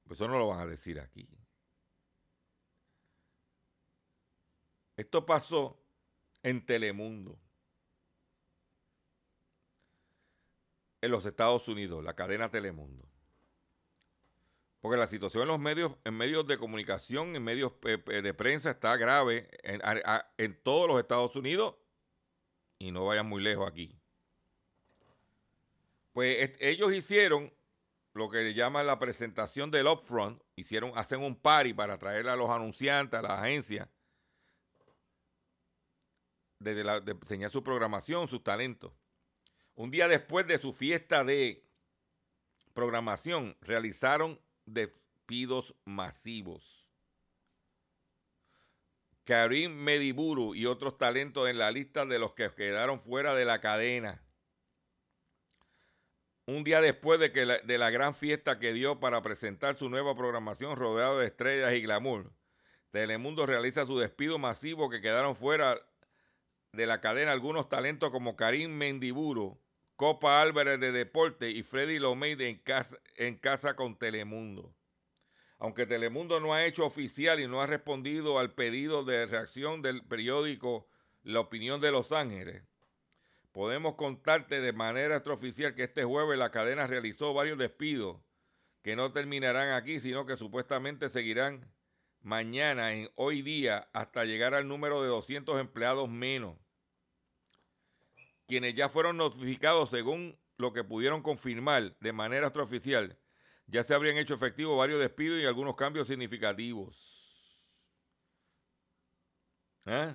pues 0.07 0.19
eso 0.19 0.29
no 0.29 0.39
lo 0.39 0.49
van 0.49 0.61
a 0.61 0.67
decir 0.67 0.99
aquí. 0.99 1.29
Esto 4.97 5.27
pasó 5.27 5.79
en 6.43 6.65
Telemundo, 6.65 7.39
en 11.01 11.11
los 11.11 11.25
Estados 11.27 11.69
Unidos, 11.69 12.05
la 12.05 12.15
cadena 12.15 12.51
Telemundo. 12.51 13.09
Porque 14.81 14.97
la 14.97 15.07
situación 15.07 15.43
en 15.43 15.49
los 15.49 15.59
medios, 15.59 15.93
en 16.05 16.15
medios 16.15 16.47
de 16.47 16.57
comunicación, 16.57 17.35
en 17.35 17.43
medios 17.43 17.73
eh, 17.85 18.03
eh, 18.07 18.23
de 18.23 18.35
prensa 18.35 18.71
está 18.71 18.97
grave 18.97 19.49
en, 19.63 20.63
todos 20.63 20.89
los 20.89 21.01
Estados 21.01 21.35
Unidos 21.35 21.75
y 22.79 22.93
no 22.93 23.07
vayan 23.07 23.27
muy 23.27 23.43
lejos 23.43 23.69
aquí. 23.69 24.01
Pues 26.13 26.57
ellos 26.61 26.93
hicieron 26.93 27.53
lo 28.15 28.29
que 28.29 28.39
le 28.39 28.55
llaman 28.55 28.87
la 28.87 28.99
presentación 28.99 29.71
del 29.71 29.87
upfront, 29.87 30.43
hicieron, 30.57 30.93
hacen 30.97 31.23
un 31.23 31.37
party 31.37 31.75
para 31.75 31.99
traer 31.99 32.29
a 32.29 32.37
los 32.37 32.51
anunciantes, 32.51 33.19
a 33.19 33.23
la 33.23 33.41
agencia, 33.41 33.89
de, 36.61 36.75
de 36.75 37.13
enseñar 37.13 37.51
su 37.51 37.63
programación, 37.63 38.27
sus 38.27 38.43
talentos. 38.43 38.93
Un 39.79 39.93
día 39.93 40.09
después 40.09 40.45
de 40.49 40.59
su 40.59 40.73
fiesta 40.73 41.23
de 41.23 41.65
programación, 42.75 43.57
realizaron 43.61 44.41
despidos 44.67 45.73
masivos. 45.85 46.85
Karim 49.23 49.73
Mediburu 49.73 50.57
y 50.57 50.67
otros 50.67 50.99
talentos 50.99 51.49
en 51.49 51.59
la 51.59 51.71
lista 51.71 52.05
de 52.07 52.19
los 52.19 52.33
que 52.33 52.53
quedaron 52.57 52.99
fuera 52.99 53.37
de 53.37 53.45
la 53.45 53.61
cadena. 53.61 54.21
Un 56.47 56.65
día 56.65 56.81
después 56.81 57.21
de, 57.21 57.31
que 57.31 57.47
la, 57.47 57.59
de 57.59 57.79
la 57.79 57.91
gran 57.91 58.17
fiesta 58.17 58.59
que 58.59 58.73
dio 58.73 58.99
para 58.99 59.23
presentar 59.23 59.77
su 59.77 59.89
nueva 59.89 60.17
programación 60.17 60.75
rodeado 60.75 61.21
de 61.21 61.27
estrellas 61.27 61.73
y 61.75 61.83
glamour, 61.83 62.33
Telemundo 62.91 63.47
realiza 63.47 63.87
su 63.87 63.97
despido 63.97 64.41
masivo 64.41 64.91
que 64.91 65.01
quedaron 65.01 65.37
fuera 65.37 65.81
de 66.73 66.87
la 66.87 67.01
cadena 67.01 67.31
algunos 67.31 67.69
talentos 67.69 68.11
como 68.11 68.35
Karim 68.35 68.73
Mendiburu, 68.73 69.61
Copa 69.99 70.41
Álvarez 70.41 70.79
de 70.79 70.93
Deporte 70.93 71.51
y 71.51 71.65
Freddy 71.65 71.99
Lomeide 71.99 72.49
en 72.49 72.59
casa, 72.59 72.97
en 73.17 73.37
casa 73.37 73.75
con 73.75 73.99
Telemundo. 73.99 74.73
Aunque 75.59 75.87
Telemundo 75.87 76.39
no 76.39 76.55
ha 76.55 76.65
hecho 76.65 76.87
oficial 76.87 77.41
y 77.41 77.49
no 77.49 77.61
ha 77.61 77.67
respondido 77.67 78.39
al 78.39 78.55
pedido 78.55 79.03
de 79.03 79.27
reacción 79.27 79.83
del 79.83 80.05
periódico 80.05 80.87
La 81.25 81.41
Opinión 81.41 81.81
de 81.81 81.91
Los 81.91 82.13
Ángeles, 82.13 82.63
podemos 83.51 83.97
contarte 83.97 84.61
de 84.61 84.73
manera 84.73 85.17
extraoficial 85.17 85.75
que 85.75 85.83
este 85.83 86.05
jueves 86.05 86.39
la 86.39 86.53
cadena 86.53 86.87
realizó 86.87 87.35
varios 87.35 87.59
despidos 87.59 88.19
que 88.83 88.95
no 88.95 89.11
terminarán 89.11 89.73
aquí, 89.73 89.99
sino 89.99 90.27
que 90.27 90.37
supuestamente 90.37 91.09
seguirán 91.09 91.75
mañana, 92.21 92.93
en 92.93 93.11
hoy 93.17 93.43
día, 93.43 93.89
hasta 93.93 94.25
llegar 94.25 94.55
al 94.55 94.69
número 94.69 95.03
de 95.03 95.09
200 95.09 95.59
empleados 95.59 96.09
menos 96.09 96.57
quienes 98.49 98.75
ya 98.75 98.89
fueron 98.89 99.19
notificados 99.19 99.91
según 99.91 100.37
lo 100.57 100.73
que 100.73 100.83
pudieron 100.83 101.23
confirmar 101.23 101.97
de 102.01 102.13
manera 102.13 102.49
extraoficial, 102.49 103.17
ya 103.67 103.83
se 103.83 103.95
habrían 103.95 104.17
hecho 104.17 104.35
efectivos 104.35 104.77
varios 104.77 104.99
despidos 104.99 105.41
y 105.41 105.45
algunos 105.45 105.77
cambios 105.77 106.09
significativos. 106.09 107.61
¿Eh? 109.85 110.15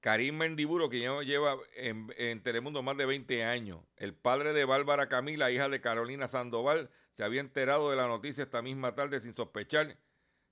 Karim 0.00 0.36
Mendiburo, 0.36 0.88
que 0.88 0.98
lleva 0.98 1.56
en, 1.74 2.12
en, 2.16 2.42
Telemundo 2.42 2.82
más 2.82 2.96
de 2.96 3.06
20 3.06 3.44
años. 3.44 3.80
El 3.96 4.14
padre 4.14 4.52
de 4.52 4.64
Bárbara 4.64 5.08
Camila, 5.08 5.50
hija 5.50 5.68
de 5.68 5.80
Carolina 5.80 6.28
Sandoval, 6.28 6.90
se 7.16 7.24
había 7.24 7.40
enterado 7.40 7.90
de 7.90 7.96
la 7.96 8.06
noticia 8.06 8.44
esta 8.44 8.62
misma 8.62 8.94
tarde 8.94 9.20
sin 9.20 9.34
sospechar 9.34 9.96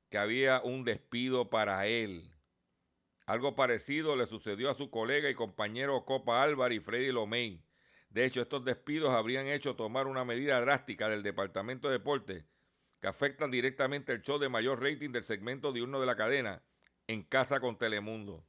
que 0.09 0.19
había 0.19 0.61
un 0.63 0.85
despido 0.85 1.51
para 1.51 1.87
él. 1.87 2.32
Algo 3.27 3.55
parecido 3.55 4.17
le 4.17 4.27
sucedió 4.27 4.71
a 4.71 4.75
su 4.75 4.91
colega 4.91 5.31
y 5.31 5.35
compañero 5.35 6.05
Copa 6.05 6.43
Álvarez 6.43 6.79
y 6.79 6.81
Freddy 6.81 7.13
Lomey. 7.13 7.63
De 8.11 8.25
hecho, 8.25 8.43
estos 8.43 8.65
despidos 8.65 9.11
habrían 9.11 9.47
hecho 9.47 9.77
tomar 9.77 10.07
una 10.07 10.25
medida 10.25 10.61
drástica 10.61 11.09
del 11.09 11.23
Departamento 11.23 11.89
de 11.89 11.99
Deporte 11.99 12.45
que 13.01 13.07
afecta 13.07 13.49
directamente 13.49 14.13
el 14.13 14.23
show 14.23 14.39
de 14.39 14.49
mayor 14.49 14.83
rating 14.83 15.11
del 15.11 15.25
segmento 15.25 15.73
diurno 15.73 16.01
de 16.01 16.07
la 16.07 16.17
cadena, 16.17 16.63
En 17.09 17.23
Casa 17.23 17.59
con 17.59 17.77
Telemundo. 17.77 18.45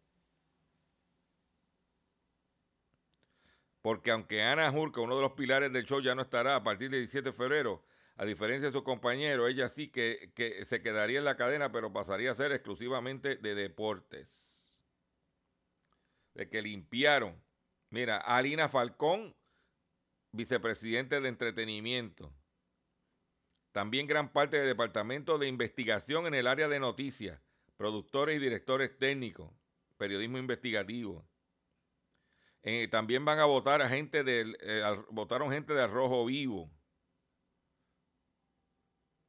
Porque 3.82 4.12
aunque 4.12 4.44
Ana 4.44 4.70
Jurka, 4.72 5.02
uno 5.02 5.16
de 5.16 5.22
los 5.22 5.34
pilares 5.34 5.74
del 5.74 5.86
show, 5.86 6.02
ya 6.02 6.16
no 6.16 6.22
estará 6.22 6.56
a 6.56 6.64
partir 6.64 6.90
del 6.90 7.02
17 7.02 7.30
de 7.30 7.34
febrero, 7.34 7.84
a 8.16 8.26
diferencia 8.26 8.68
de 8.68 8.74
su 8.74 8.84
compañero, 8.84 9.48
ella 9.48 9.70
sí 9.70 9.90
que, 9.90 10.32
que 10.36 10.66
se 10.66 10.82
quedaría 10.82 11.20
en 11.20 11.26
la 11.26 11.36
cadena, 11.36 11.72
pero 11.72 11.92
pasaría 11.92 12.32
a 12.32 12.36
ser 12.36 12.52
exclusivamente 12.52 13.36
de 13.38 13.56
deportes 13.56 14.53
de 16.34 16.50
que 16.50 16.62
limpiaron. 16.62 17.42
Mira, 17.90 18.18
Alina 18.18 18.70
Falcón, 18.70 19.36
vicepresidente 20.32 21.22
de 21.22 21.30
entretenimiento. 21.30 22.34
También 23.72 24.08
gran 24.08 24.32
parte 24.32 24.58
del 24.58 24.68
departamento 24.68 25.38
de 25.38 25.48
investigación 25.48 26.28
en 26.28 26.36
el 26.36 26.48
área 26.48 26.68
de 26.68 26.80
noticias, 26.80 27.42
productores 27.76 28.36
y 28.36 28.40
directores 28.40 28.98
técnicos, 28.98 29.52
periodismo 29.98 30.38
investigativo. 30.38 31.28
Eh, 32.62 32.88
también 32.88 33.26
van 33.26 33.40
a 33.40 33.46
votar 33.46 33.82
a 33.82 33.90
gente 33.90 34.24
del, 34.24 34.58
eh, 34.62 34.84
votaron 35.10 35.52
gente 35.52 35.74
de 35.74 35.86
Rojo 35.88 36.26
Vivo. 36.26 36.72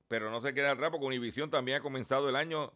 Pero 0.08 0.30
no 0.30 0.40
se 0.40 0.54
queda 0.54 0.72
atrás 0.72 0.90
porque 0.90 1.06
Univisión 1.06 1.50
también 1.50 1.78
ha 1.78 1.82
comenzado 1.82 2.28
el 2.28 2.36
año 2.36 2.72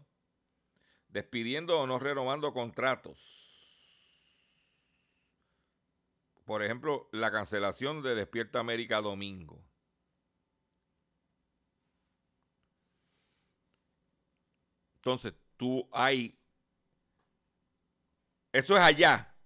despidiendo 1.08 1.78
o 1.78 1.86
no 1.86 1.98
renovando 1.98 2.52
contratos. 2.52 3.47
Por 6.48 6.62
ejemplo, 6.62 7.10
la 7.12 7.30
cancelación 7.30 8.02
de 8.02 8.14
Despierta 8.14 8.58
América 8.58 9.02
domingo. 9.02 9.62
Entonces, 14.96 15.34
tú 15.58 15.86
hay 15.92 16.38
Eso 18.50 18.74
es 18.78 18.82
allá. 18.82 19.36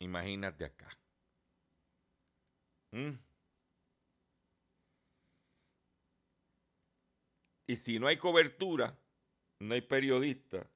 Imagínate 0.00 0.66
acá. 0.66 0.90
¿Mm? 2.90 3.12
Y 7.68 7.76
si 7.76 7.98
no 7.98 8.06
hay 8.06 8.18
cobertura, 8.18 8.98
no 9.60 9.72
hay 9.72 9.80
periodista, 9.80 10.68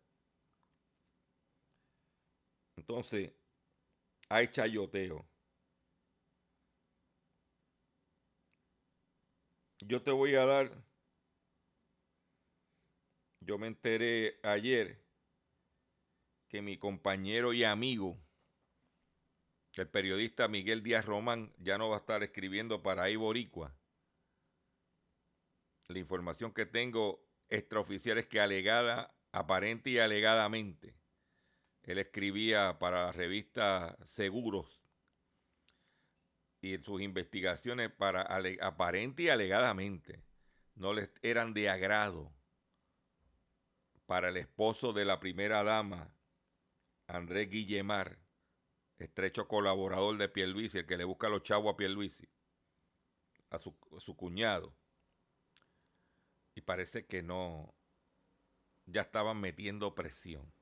entonces 2.77 3.33
hay 4.29 4.49
chayoteo. 4.49 5.27
Yo 9.81 10.03
te 10.03 10.11
voy 10.11 10.35
a 10.35 10.45
dar, 10.45 10.85
yo 13.41 13.59
me 13.59 13.69
enteré 13.69 14.41
ayer 14.43 15.05
que 16.49 16.63
mi 16.63 16.79
compañero 16.79 17.53
y 17.53 17.63
amigo, 17.63 18.19
el 19.75 19.89
periodista 19.89 20.49
Miguel 20.49 20.83
Díaz 20.83 21.05
Román, 21.05 21.53
ya 21.59 21.77
no 21.77 21.91
va 21.91 21.97
a 21.97 22.01
estar 22.01 22.23
escribiendo 22.23 22.83
para 22.83 23.11
Iboricua. 23.11 23.77
La 25.89 25.99
información 25.99 26.53
que 26.53 26.67
tengo 26.67 27.25
extraoficial 27.49 28.19
es 28.19 28.27
que 28.27 28.41
alegada, 28.41 29.15
aparente 29.33 29.91
y 29.91 29.99
alegadamente, 29.99 30.97
él 31.87 31.99
escribía 31.99 32.79
para 32.79 33.07
la 33.07 33.13
revista 33.13 33.97
Seguros 34.05 34.83
y 36.61 36.77
sus 36.79 37.01
investigaciones 37.01 37.93
para 37.93 38.23
aparente 38.61 39.25
y 39.25 39.29
alegadamente 39.29 40.23
no 40.75 40.93
les 40.93 41.11
eran 41.23 41.55
de 41.55 41.71
agrado 41.71 42.33
para 44.07 44.29
el 44.29 44.37
esposo 44.37 44.93
de 44.93 45.05
la 45.05 45.21
primera 45.21 45.63
dama, 45.63 46.13
Andrés 47.07 47.51
Guillemar, 47.51 48.19
estrecho 48.99 49.49
colaborador 49.49 50.17
de 50.17 50.29
Pierluisi, 50.29 50.79
el 50.79 50.87
que 50.87 50.97
le 50.97 51.05
busca 51.05 51.29
los 51.29 51.43
chavos 51.43 51.73
a 51.75 51.77
Pierluisi, 51.77 52.29
a 53.51 53.59
su, 53.59 53.77
a 53.97 54.01
su 54.01 54.17
cuñado. 54.17 54.75
Y 56.55 56.63
parece 56.63 57.07
que 57.07 57.23
no, 57.23 57.75
ya 58.87 59.03
estaban 59.03 59.41
metiendo 59.41 59.95
presión. 59.95 60.56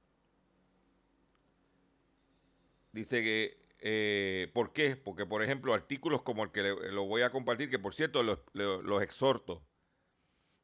Dice 2.95 3.25
que, 3.25 3.59
eh, 3.81 4.53
¿por 4.55 4.73
qué? 4.73 4.95
Porque, 4.95 5.27
por 5.27 5.43
ejemplo, 5.43 5.75
artículos 5.75 6.23
como 6.23 6.45
el 6.45 6.53
que 6.53 6.63
lo 6.63 7.07
voy 7.07 7.23
a 7.23 7.31
compartir, 7.31 7.69
que 7.69 7.81
por 7.81 7.93
cierto 7.93 8.23
los 8.23 9.03
exhorto 9.03 9.67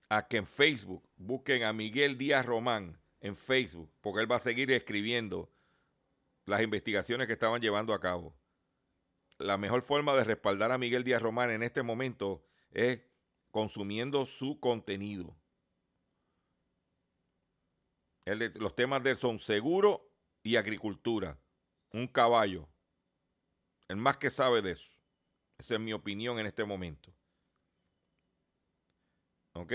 a 0.09 0.29
que 0.29 0.37
en 0.37 0.47
Facebook 0.47 1.03
busquen 1.17 1.65
a 1.65 1.73
Miguel 1.73 2.17
Díaz 2.17 2.47
Román 2.47 3.03
en 3.21 3.35
Facebook, 3.35 3.93
porque 4.01 4.21
él 4.21 4.31
va 4.31 4.37
a 4.37 4.41
seguir 4.41 4.71
escribiendo 4.71 5.51
las 6.47 6.63
investigaciones 6.63 7.27
que 7.27 7.33
estaban 7.33 7.61
llevando 7.61 7.95
a 7.95 8.01
cabo. 8.01 8.33
La 9.39 9.57
mejor 9.57 9.83
forma 9.83 10.15
de 10.15 10.23
respaldar 10.23 10.71
a 10.71 10.79
Miguel 10.79 11.03
Díaz 11.03 11.23
Román 11.23 11.51
en 11.51 11.65
este 11.65 11.83
momento 11.83 12.45
es 12.71 13.01
consumiendo 13.51 14.25
su 14.25 14.61
contenido. 14.61 15.37
los 18.25 18.77
temas 18.77 19.03
de 19.03 19.11
él 19.11 19.17
son 19.17 19.41
seguro 19.41 20.13
y 20.45 20.55
agricultura 20.55 21.37
un 21.93 22.07
caballo. 22.07 22.69
El 23.89 23.97
más 23.97 24.19
que 24.19 24.31
sabe 24.31 24.63
de 24.63 24.73
eso. 24.73 24.91
Esa 25.59 25.75
es 25.75 25.81
mi 25.81 25.93
opinión 25.93 26.39
en 26.39 26.47
este 26.47 26.65
momento. 26.65 27.13
¿Ok? 29.53 29.73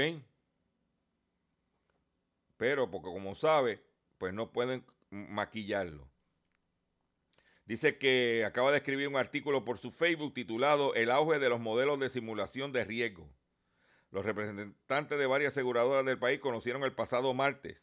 Pero 2.57 2.89
porque 2.89 3.09
como 3.09 3.35
sabe, 3.35 3.83
pues 4.17 4.33
no 4.33 4.51
pueden 4.51 4.85
maquillarlo. 5.09 6.09
Dice 7.65 7.97
que 7.97 8.45
acaba 8.45 8.71
de 8.71 8.77
escribir 8.77 9.07
un 9.07 9.17
artículo 9.17 9.65
por 9.65 9.77
su 9.77 9.91
Facebook 9.91 10.33
titulado 10.33 10.93
El 10.93 11.11
auge 11.11 11.39
de 11.39 11.49
los 11.49 11.59
modelos 11.59 11.99
de 11.99 12.09
simulación 12.09 12.71
de 12.71 12.83
riesgo. 12.83 13.29
Los 14.11 14.23
representantes 14.23 15.17
de 15.17 15.25
varias 15.25 15.53
aseguradoras 15.53 16.05
del 16.05 16.19
país 16.19 16.39
conocieron 16.39 16.83
el 16.83 16.93
pasado 16.93 17.33
martes 17.33 17.81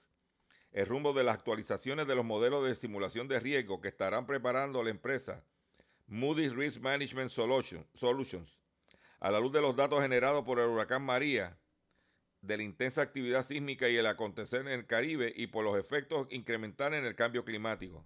el 0.73 0.87
rumbo 0.87 1.13
de 1.13 1.25
las 1.25 1.37
actualizaciones 1.37 2.07
de 2.07 2.15
los 2.15 2.25
modelos 2.25 2.67
de 2.67 2.75
simulación 2.75 3.29
de 3.29 3.41
riesgo 3.41 3.81
que 3.81 3.89
estarán 3.89 4.27
preparando 4.27 4.83
la 4.83 4.91
empresa 4.91 5.45
Moody's 6.07 6.55
Risk 6.55 6.81
Management 6.81 7.31
Solutions 7.31 8.59
a 9.21 9.31
la 9.31 9.39
luz 9.39 9.53
de 9.53 9.61
los 9.61 9.77
datos 9.77 10.01
generados 10.03 10.45
por 10.45 10.59
el 10.59 10.67
huracán 10.67 11.03
María, 11.03 11.57
de 12.41 12.57
la 12.57 12.65
intensa 12.65 13.03
actividad 13.03 13.47
sísmica 13.47 13.89
y 13.89 13.97
el 13.97 14.07
acontecer 14.07 14.63
en 14.63 14.69
el 14.69 14.87
Caribe 14.87 15.33
y 15.37 15.47
por 15.47 15.65
los 15.65 15.79
efectos 15.79 16.27
incrementales 16.31 16.99
en 16.99 17.07
el 17.07 17.15
cambio 17.15 17.45
climático. 17.45 18.05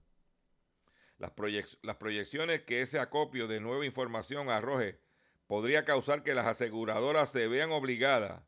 Las, 1.16 1.32
las 1.80 1.96
proyecciones 1.96 2.62
que 2.64 2.82
ese 2.82 2.98
acopio 2.98 3.48
de 3.48 3.60
nueva 3.60 3.86
información 3.86 4.50
arroje 4.50 5.00
podría 5.46 5.86
causar 5.86 6.22
que 6.22 6.34
las 6.34 6.44
aseguradoras 6.44 7.30
se 7.30 7.48
vean 7.48 7.72
obligadas 7.72 8.42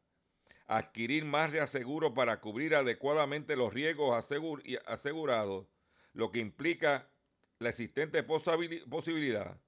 adquirir 0.68 1.24
más 1.24 1.50
reaseguro 1.50 2.14
para 2.14 2.40
cubrir 2.40 2.74
adecuadamente 2.76 3.56
los 3.56 3.72
riesgos 3.72 4.24
asegurados, 4.86 5.66
lo 6.12 6.30
que 6.30 6.38
implica 6.38 7.08
la 7.58 7.70
existente 7.70 8.22
posibilidad 8.22 9.58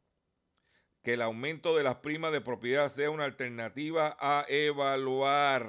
que 1.02 1.14
el 1.14 1.22
aumento 1.22 1.74
de 1.76 1.82
las 1.82 1.96
primas 1.96 2.32
de 2.32 2.42
propiedad 2.42 2.92
sea 2.92 3.10
una 3.10 3.24
alternativa 3.24 4.16
a 4.20 4.44
evaluar. 4.48 5.68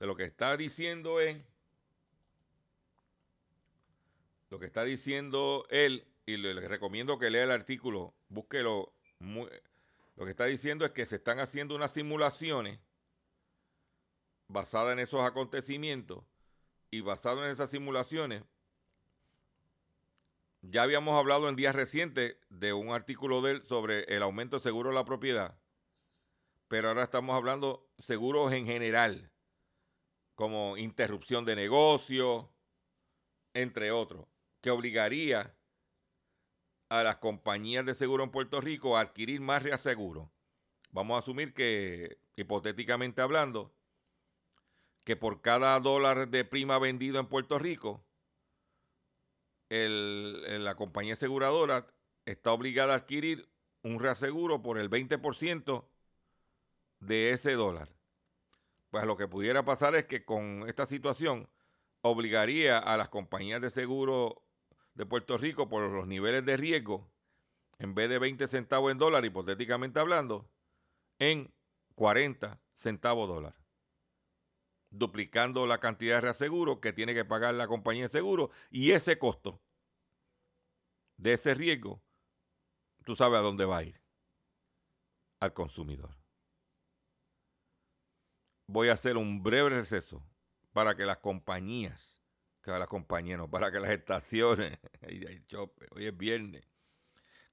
De 0.00 0.06
lo 0.06 0.16
que 0.16 0.24
está 0.24 0.56
diciendo 0.56 1.20
es, 1.20 1.36
lo 4.50 4.58
que 4.58 4.66
está 4.66 4.82
diciendo 4.82 5.66
él, 5.70 6.04
y 6.26 6.36
le, 6.36 6.54
le 6.54 6.66
recomiendo 6.66 7.18
que 7.18 7.30
lea 7.30 7.44
el 7.44 7.52
artículo, 7.52 8.12
búsquelo 8.28 8.93
lo 9.18 10.24
que 10.24 10.30
está 10.30 10.44
diciendo 10.44 10.84
es 10.84 10.92
que 10.92 11.06
se 11.06 11.16
están 11.16 11.40
haciendo 11.40 11.74
unas 11.74 11.92
simulaciones 11.92 12.78
basadas 14.48 14.92
en 14.92 15.00
esos 15.00 15.22
acontecimientos 15.22 16.24
y 16.90 17.00
basado 17.00 17.44
en 17.44 17.50
esas 17.50 17.70
simulaciones, 17.70 18.44
ya 20.62 20.82
habíamos 20.82 21.18
hablado 21.18 21.48
en 21.48 21.56
días 21.56 21.74
recientes 21.74 22.36
de 22.48 22.72
un 22.72 22.90
artículo 22.90 23.42
de 23.42 23.52
él 23.52 23.62
sobre 23.64 24.04
el 24.04 24.22
aumento 24.22 24.56
de 24.56 24.62
seguro 24.62 24.90
de 24.90 24.94
la 24.94 25.04
propiedad, 25.04 25.58
pero 26.68 26.88
ahora 26.88 27.04
estamos 27.04 27.36
hablando 27.36 27.88
seguros 27.98 28.52
en 28.52 28.66
general, 28.66 29.30
como 30.34 30.76
interrupción 30.76 31.44
de 31.44 31.56
negocio, 31.56 32.50
entre 33.52 33.92
otros, 33.92 34.26
que 34.60 34.70
obligaría 34.70 35.54
a 37.00 37.02
las 37.02 37.16
compañías 37.16 37.84
de 37.84 37.94
seguro 37.94 38.22
en 38.22 38.30
Puerto 38.30 38.60
Rico 38.60 38.96
a 38.96 39.00
adquirir 39.00 39.40
más 39.40 39.62
reaseguro. 39.62 40.30
Vamos 40.92 41.16
a 41.16 41.18
asumir 41.18 41.52
que, 41.52 42.18
hipotéticamente 42.36 43.20
hablando, 43.20 43.74
que 45.02 45.16
por 45.16 45.40
cada 45.40 45.78
dólar 45.80 46.28
de 46.28 46.44
prima 46.44 46.78
vendido 46.78 47.18
en 47.18 47.26
Puerto 47.26 47.58
Rico, 47.58 48.04
la 49.70 50.76
compañía 50.76 51.14
aseguradora 51.14 51.88
está 52.26 52.52
obligada 52.52 52.92
a 52.92 52.98
adquirir 52.98 53.48
un 53.82 53.98
reaseguro 53.98 54.62
por 54.62 54.78
el 54.78 54.88
20% 54.88 55.84
de 57.00 57.30
ese 57.32 57.54
dólar. 57.54 57.88
Pues 58.90 59.04
lo 59.04 59.16
que 59.16 59.26
pudiera 59.26 59.64
pasar 59.64 59.96
es 59.96 60.04
que 60.04 60.24
con 60.24 60.68
esta 60.68 60.86
situación 60.86 61.48
obligaría 62.02 62.78
a 62.78 62.96
las 62.96 63.08
compañías 63.08 63.60
de 63.60 63.70
seguro 63.70 64.43
de 64.94 65.06
Puerto 65.06 65.36
Rico 65.36 65.68
por 65.68 65.82
los 65.90 66.06
niveles 66.06 66.44
de 66.44 66.56
riesgo, 66.56 67.10
en 67.78 67.94
vez 67.94 68.08
de 68.08 68.18
20 68.18 68.46
centavos 68.48 68.92
en 68.92 68.98
dólar, 68.98 69.24
hipotéticamente 69.24 69.98
hablando, 69.98 70.48
en 71.18 71.52
40 71.94 72.60
centavos 72.74 73.28
dólar. 73.28 73.54
Duplicando 74.90 75.66
la 75.66 75.80
cantidad 75.80 76.16
de 76.16 76.20
reaseguro 76.20 76.80
que 76.80 76.92
tiene 76.92 77.14
que 77.14 77.24
pagar 77.24 77.54
la 77.54 77.66
compañía 77.66 78.04
de 78.04 78.10
seguro 78.10 78.50
y 78.70 78.92
ese 78.92 79.18
costo 79.18 79.60
de 81.16 81.34
ese 81.34 81.54
riesgo, 81.54 82.02
tú 83.04 83.16
sabes 83.16 83.38
a 83.38 83.42
dónde 83.42 83.64
va 83.64 83.78
a 83.78 83.82
ir. 83.84 84.00
Al 85.40 85.52
consumidor. 85.52 86.16
Voy 88.66 88.88
a 88.88 88.94
hacer 88.94 89.16
un 89.16 89.42
breve 89.42 89.70
receso 89.70 90.24
para 90.72 90.96
que 90.96 91.04
las 91.04 91.18
compañías 91.18 92.23
que 92.64 92.70
la 92.70 92.86
compañía, 92.86 93.36
no, 93.36 93.48
para 93.48 93.70
que 93.70 93.78
las 93.78 93.90
estaciones, 93.90 94.78
hoy 95.90 96.06
es 96.06 96.16
viernes, 96.16 96.66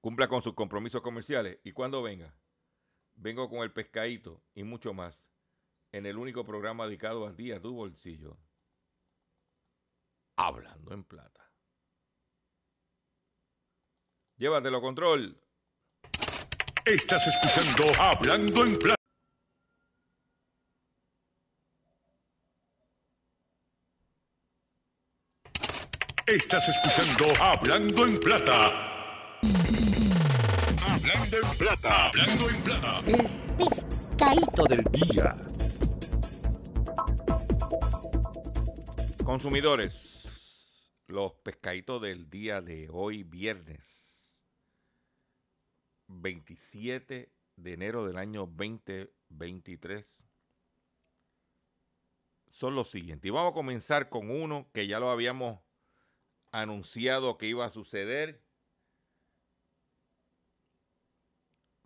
cumpla 0.00 0.26
con 0.26 0.42
sus 0.42 0.54
compromisos 0.54 1.02
comerciales. 1.02 1.58
Y 1.64 1.72
cuando 1.72 2.02
venga, 2.02 2.34
vengo 3.14 3.48
con 3.50 3.60
el 3.60 3.72
pescadito 3.72 4.42
y 4.54 4.64
mucho 4.64 4.94
más 4.94 5.22
en 5.92 6.06
el 6.06 6.16
único 6.16 6.44
programa 6.44 6.86
dedicado 6.86 7.26
al 7.26 7.36
día 7.36 7.60
tu 7.60 7.74
bolsillo. 7.74 8.38
Hablando 10.36 10.94
en 10.94 11.04
plata. 11.04 11.52
Llévatelo, 14.38 14.80
control. 14.80 15.38
Estás 16.86 17.26
escuchando 17.28 17.92
Hablando 18.00 18.64
en 18.64 18.78
plata. 18.78 19.01
Estás 26.32 26.66
escuchando 26.66 27.26
Hablando 27.42 28.06
en 28.06 28.18
Plata. 28.18 29.38
Hablando 30.80 31.36
en 31.36 31.58
Plata. 31.58 32.06
Hablando 32.06 32.48
en 32.48 32.62
Plata. 32.62 33.02
El 33.06 33.28
pescadito 33.58 34.64
del 34.64 34.82
día. 34.84 35.36
Consumidores, 39.22 40.94
los 41.06 41.34
pescaditos 41.34 42.00
del 42.00 42.30
día 42.30 42.62
de 42.62 42.88
hoy, 42.90 43.24
viernes 43.24 44.42
27 46.06 47.30
de 47.56 47.72
enero 47.74 48.06
del 48.06 48.16
año 48.16 48.46
2023, 48.46 50.26
son 52.50 52.74
los 52.74 52.90
siguientes. 52.90 53.28
Y 53.28 53.30
vamos 53.30 53.50
a 53.50 53.54
comenzar 53.54 54.08
con 54.08 54.30
uno 54.30 54.64
que 54.72 54.86
ya 54.86 54.98
lo 54.98 55.10
habíamos 55.10 55.60
anunciado 56.52 57.38
que 57.38 57.46
iba 57.46 57.64
a 57.64 57.70
suceder. 57.70 58.40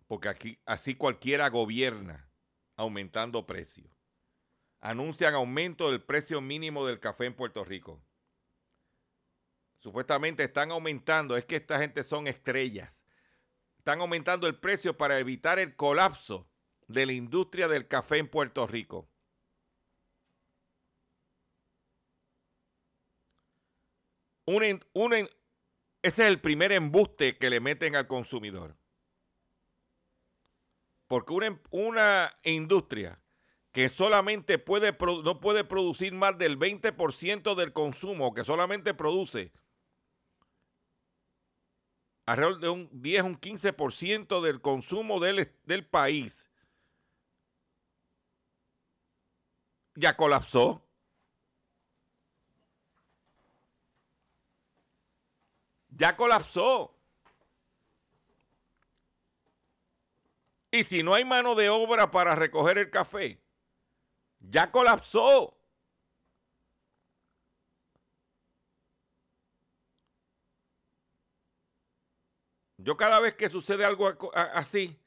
Porque 0.05 0.29
aquí 0.29 0.59
así 0.65 0.95
cualquiera 0.95 1.49
gobierna 1.49 2.29
aumentando 2.75 3.47
precios. 3.47 3.89
Anuncian 4.79 5.33
aumento 5.33 5.89
del 5.89 6.03
precio 6.03 6.39
mínimo 6.39 6.85
del 6.85 6.99
café 6.99 7.25
en 7.25 7.35
Puerto 7.35 7.65
Rico. 7.65 8.03
Supuestamente 9.79 10.43
están 10.43 10.71
aumentando, 10.71 11.35
es 11.35 11.45
que 11.45 11.55
esta 11.55 11.79
gente 11.79 12.03
son 12.03 12.27
estrellas. 12.27 13.05
Están 13.77 14.01
aumentando 14.01 14.47
el 14.47 14.59
precio 14.59 14.97
para 14.97 15.19
evitar 15.19 15.59
el 15.59 15.75
colapso 15.75 16.49
de 16.87 17.05
la 17.05 17.13
industria 17.13 17.67
del 17.67 17.87
café 17.87 18.17
en 18.17 18.29
Puerto 18.29 18.67
Rico. 18.67 19.09
Ese 24.47 25.29
es 26.01 26.19
el 26.19 26.39
primer 26.39 26.71
embuste 26.71 27.37
que 27.37 27.49
le 27.49 27.59
meten 27.59 27.95
al 27.95 28.07
consumidor. 28.07 28.77
Porque 31.07 31.33
una, 31.33 31.61
una 31.71 32.39
industria 32.43 33.21
que 33.71 33.89
solamente 33.89 34.57
puede, 34.57 34.97
no 35.23 35.39
puede 35.39 35.63
producir 35.63 36.13
más 36.13 36.37
del 36.37 36.57
20% 36.57 37.55
del 37.55 37.73
consumo, 37.73 38.33
que 38.33 38.43
solamente 38.43 38.93
produce 38.93 39.51
alrededor 42.25 42.59
de 42.59 42.69
un 42.69 42.89
10, 42.91 43.23
un 43.23 43.39
15% 43.39 44.41
del 44.41 44.61
consumo 44.61 45.19
del, 45.19 45.53
del 45.63 45.85
país, 45.85 46.49
ya 49.95 50.15
colapsó. 50.15 50.86
Ya 55.97 56.15
colapsó. 56.15 56.93
Y 60.69 60.83
si 60.83 61.01
no 61.01 61.13
hay 61.13 61.25
mano 61.25 61.55
de 61.55 61.69
obra 61.69 62.11
para 62.11 62.35
recoger 62.35 62.77
el 62.77 62.91
café, 62.91 63.41
ya 64.39 64.71
colapsó. 64.71 65.57
Yo 72.77 72.95
cada 72.95 73.19
vez 73.19 73.33
que 73.33 73.49
sucede 73.49 73.83
algo 73.83 74.07
así, 74.35 74.99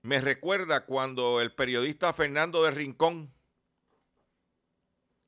me 0.00 0.20
recuerda 0.20 0.86
cuando 0.86 1.40
el 1.40 1.54
periodista 1.54 2.12
Fernando 2.12 2.64
de 2.64 2.70
Rincón 2.70 3.32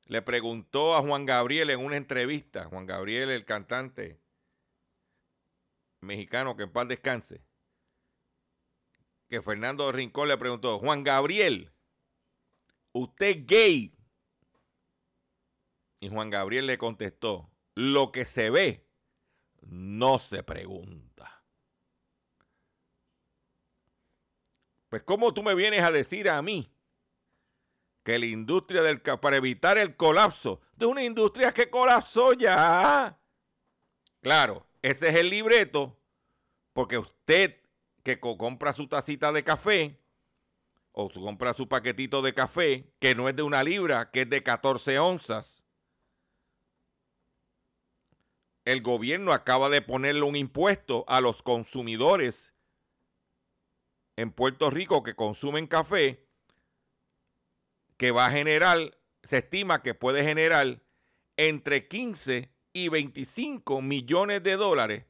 le 0.05 0.21
preguntó 0.21 0.95
a 0.95 1.01
Juan 1.01 1.25
Gabriel 1.25 1.69
en 1.69 1.79
una 1.83 1.97
entrevista, 1.97 2.65
Juan 2.65 2.85
Gabriel, 2.85 3.29
el 3.31 3.45
cantante 3.45 4.21
mexicano 6.01 6.55
que 6.55 6.63
en 6.63 6.71
paz 6.71 6.87
descanse, 6.87 7.43
que 9.27 9.41
Fernando 9.41 9.91
Rincón 9.91 10.27
le 10.27 10.37
preguntó, 10.37 10.77
Juan 10.79 11.03
Gabriel, 11.03 11.71
¿usted 12.91 13.27
es 13.27 13.45
gay? 13.47 13.97
Y 15.99 16.09
Juan 16.09 16.29
Gabriel 16.29 16.67
le 16.67 16.77
contestó, 16.77 17.49
lo 17.73 18.11
que 18.11 18.25
se 18.25 18.51
ve 18.51 18.87
no 19.61 20.19
se 20.19 20.43
pregunta. 20.43 21.43
Pues 24.89 25.01
¿cómo 25.01 25.33
tú 25.33 25.41
me 25.41 25.55
vienes 25.55 25.81
a 25.81 25.91
decir 25.91 26.29
a 26.29 26.41
mí 26.43 26.74
que 28.05 28.19
la 28.19 28.27
industria 28.27 28.83
del 28.83 29.01
para 29.01 29.35
evitar 29.35 29.79
el 29.79 29.95
colapso 29.95 30.61
de 30.75 30.85
una 30.85 31.03
industria 31.03 31.51
que 31.51 31.71
colapsó 31.71 32.33
ya. 32.33 33.19
Claro, 34.21 34.67
ese 34.83 35.09
es 35.09 35.15
el 35.15 35.31
libreto, 35.31 35.97
porque 36.71 36.99
usted 36.99 37.59
que 38.03 38.19
compra 38.19 38.73
su 38.73 38.87
tacita 38.87 39.31
de 39.31 39.43
café 39.43 39.99
o 40.91 41.09
compra 41.09 41.55
su 41.55 41.67
paquetito 41.67 42.21
de 42.21 42.35
café, 42.35 42.93
que 42.99 43.15
no 43.15 43.27
es 43.27 43.35
de 43.35 43.41
una 43.41 43.63
libra, 43.63 44.11
que 44.11 44.21
es 44.21 44.29
de 44.29 44.43
14 44.43 44.99
onzas, 44.99 45.65
el 48.65 48.83
gobierno 48.83 49.33
acaba 49.33 49.67
de 49.69 49.81
ponerle 49.81 50.21
un 50.21 50.35
impuesto 50.35 51.05
a 51.07 51.21
los 51.21 51.41
consumidores 51.41 52.53
en 54.15 54.31
Puerto 54.31 54.69
Rico 54.69 55.01
que 55.01 55.15
consumen 55.15 55.65
café 55.65 56.24
que 57.97 58.11
va 58.11 58.27
a 58.27 58.31
generar, 58.31 58.97
se 59.23 59.39
estima 59.39 59.81
que 59.81 59.93
puede 59.93 60.23
generar 60.23 60.81
entre 61.37 61.87
15 61.87 62.51
y 62.73 62.89
25 62.89 63.81
millones 63.81 64.43
de 64.43 64.55
dólares 64.55 65.05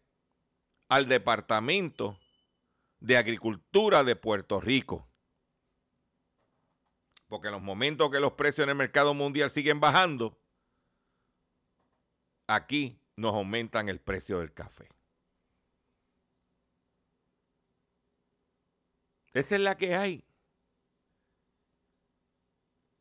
al 0.88 1.08
Departamento 1.08 2.19
de 3.00 3.17
Agricultura 3.17 4.04
de 4.04 4.15
Puerto 4.15 4.60
Rico. 4.60 5.08
Porque 7.28 7.48
en 7.48 7.54
los 7.54 7.62
momentos 7.62 8.12
que 8.12 8.19
los 8.19 8.34
precios 8.34 8.65
en 8.65 8.69
el 8.69 8.76
mercado 8.76 9.13
mundial 9.13 9.50
siguen 9.50 9.80
bajando, 9.80 10.39
aquí 12.48 13.00
nos 13.15 13.34
aumentan 13.34 13.89
el 13.89 14.00
precio 14.00 14.39
del 14.39 14.54
café. 14.54 14.88
Esa 19.34 19.56
es 19.56 19.62
la 19.62 19.76
que 19.76 19.95
hay. 19.95 20.24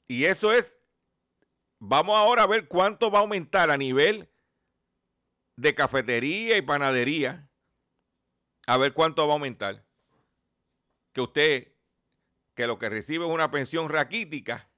Y 0.06 0.24
eso 0.26 0.52
es, 0.52 0.78
vamos 1.78 2.16
ahora 2.16 2.42
a 2.42 2.46
ver 2.46 2.68
cuánto 2.68 3.10
va 3.10 3.18
a 3.18 3.22
aumentar 3.22 3.70
a 3.70 3.76
nivel 3.76 4.28
de 5.56 5.74
cafetería 5.74 6.56
y 6.56 6.62
panadería. 6.62 7.48
A 8.66 8.76
ver 8.76 8.94
cuánto 8.94 9.26
va 9.26 9.34
a 9.34 9.36
aumentar. 9.36 9.84
Que 11.12 11.20
usted, 11.20 11.72
que 12.54 12.66
lo 12.66 12.78
que 12.78 12.88
recibe 12.88 13.26
es 13.26 13.30
una 13.30 13.50
pensión 13.50 13.88
raquítica, 13.88 14.70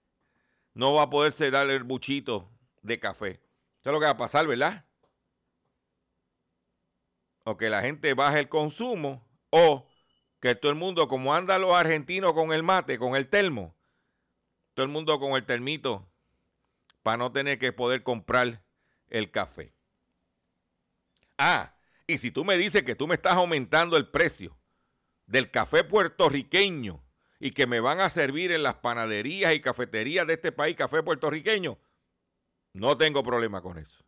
no 0.75 0.93
va 0.95 1.03
a 1.03 1.11
poderse 1.11 1.51
dar 1.51 1.71
el 1.71 1.85
buchito 1.85 2.51
de 2.83 2.99
café. 2.99 3.41
Eso 3.81 3.91
es 3.91 3.93
lo 3.93 4.01
que 4.01 4.07
va 4.07 4.11
a 4.11 4.17
pasar, 4.17 4.47
¿verdad? 4.47 4.85
O 7.45 7.57
que 7.57 7.71
la 7.71 7.81
gente 7.81 8.13
baje 8.15 8.41
el 8.41 8.49
consumo, 8.49 9.25
o 9.51 9.87
que 10.41 10.57
todo 10.57 10.73
el 10.73 10.77
mundo, 10.77 11.07
como 11.07 11.33
anda 11.33 11.59
los 11.59 11.71
argentinos 11.73 12.33
con 12.33 12.53
el 12.53 12.65
mate, 12.65 12.99
con 12.99 13.15
el 13.15 13.29
termo, 13.29 13.76
todo 14.77 14.85
el 14.85 14.93
mundo 14.93 15.19
con 15.19 15.33
el 15.33 15.47
termito 15.47 16.07
para 17.03 17.17
no 17.17 17.33
tener 17.33 17.59
que 17.59 17.73
poder 17.73 18.03
comprar 18.03 18.63
el 19.09 19.31
café. 19.31 19.73
Ah, 21.39 21.75
y 22.07 22.19
si 22.19 22.31
tú 22.31 22.45
me 22.45 22.59
dices 22.59 22.83
que 22.83 22.95
tú 22.95 23.07
me 23.07 23.15
estás 23.15 23.37
aumentando 23.37 23.97
el 23.97 24.07
precio 24.11 24.55
del 25.25 25.51
café 25.51 25.83
puertorriqueño 25.83 27.03
y 27.41 27.53
que 27.53 27.67
me 27.67 27.81
van 27.81 28.01
a 28.01 28.11
servir 28.11 28.53
en 28.53 28.63
las 28.63 28.75
panaderías 28.75 29.55
y 29.55 29.63
cafeterías 29.63 30.27
de 30.27 30.35
este 30.35 30.53
país 30.53 30.77
café 30.77 31.03
puertorriqueño, 31.03 31.79
no 32.75 32.99
tengo 32.99 33.25
problema 33.25 33.63
con 33.63 33.79
eso. 33.79 34.05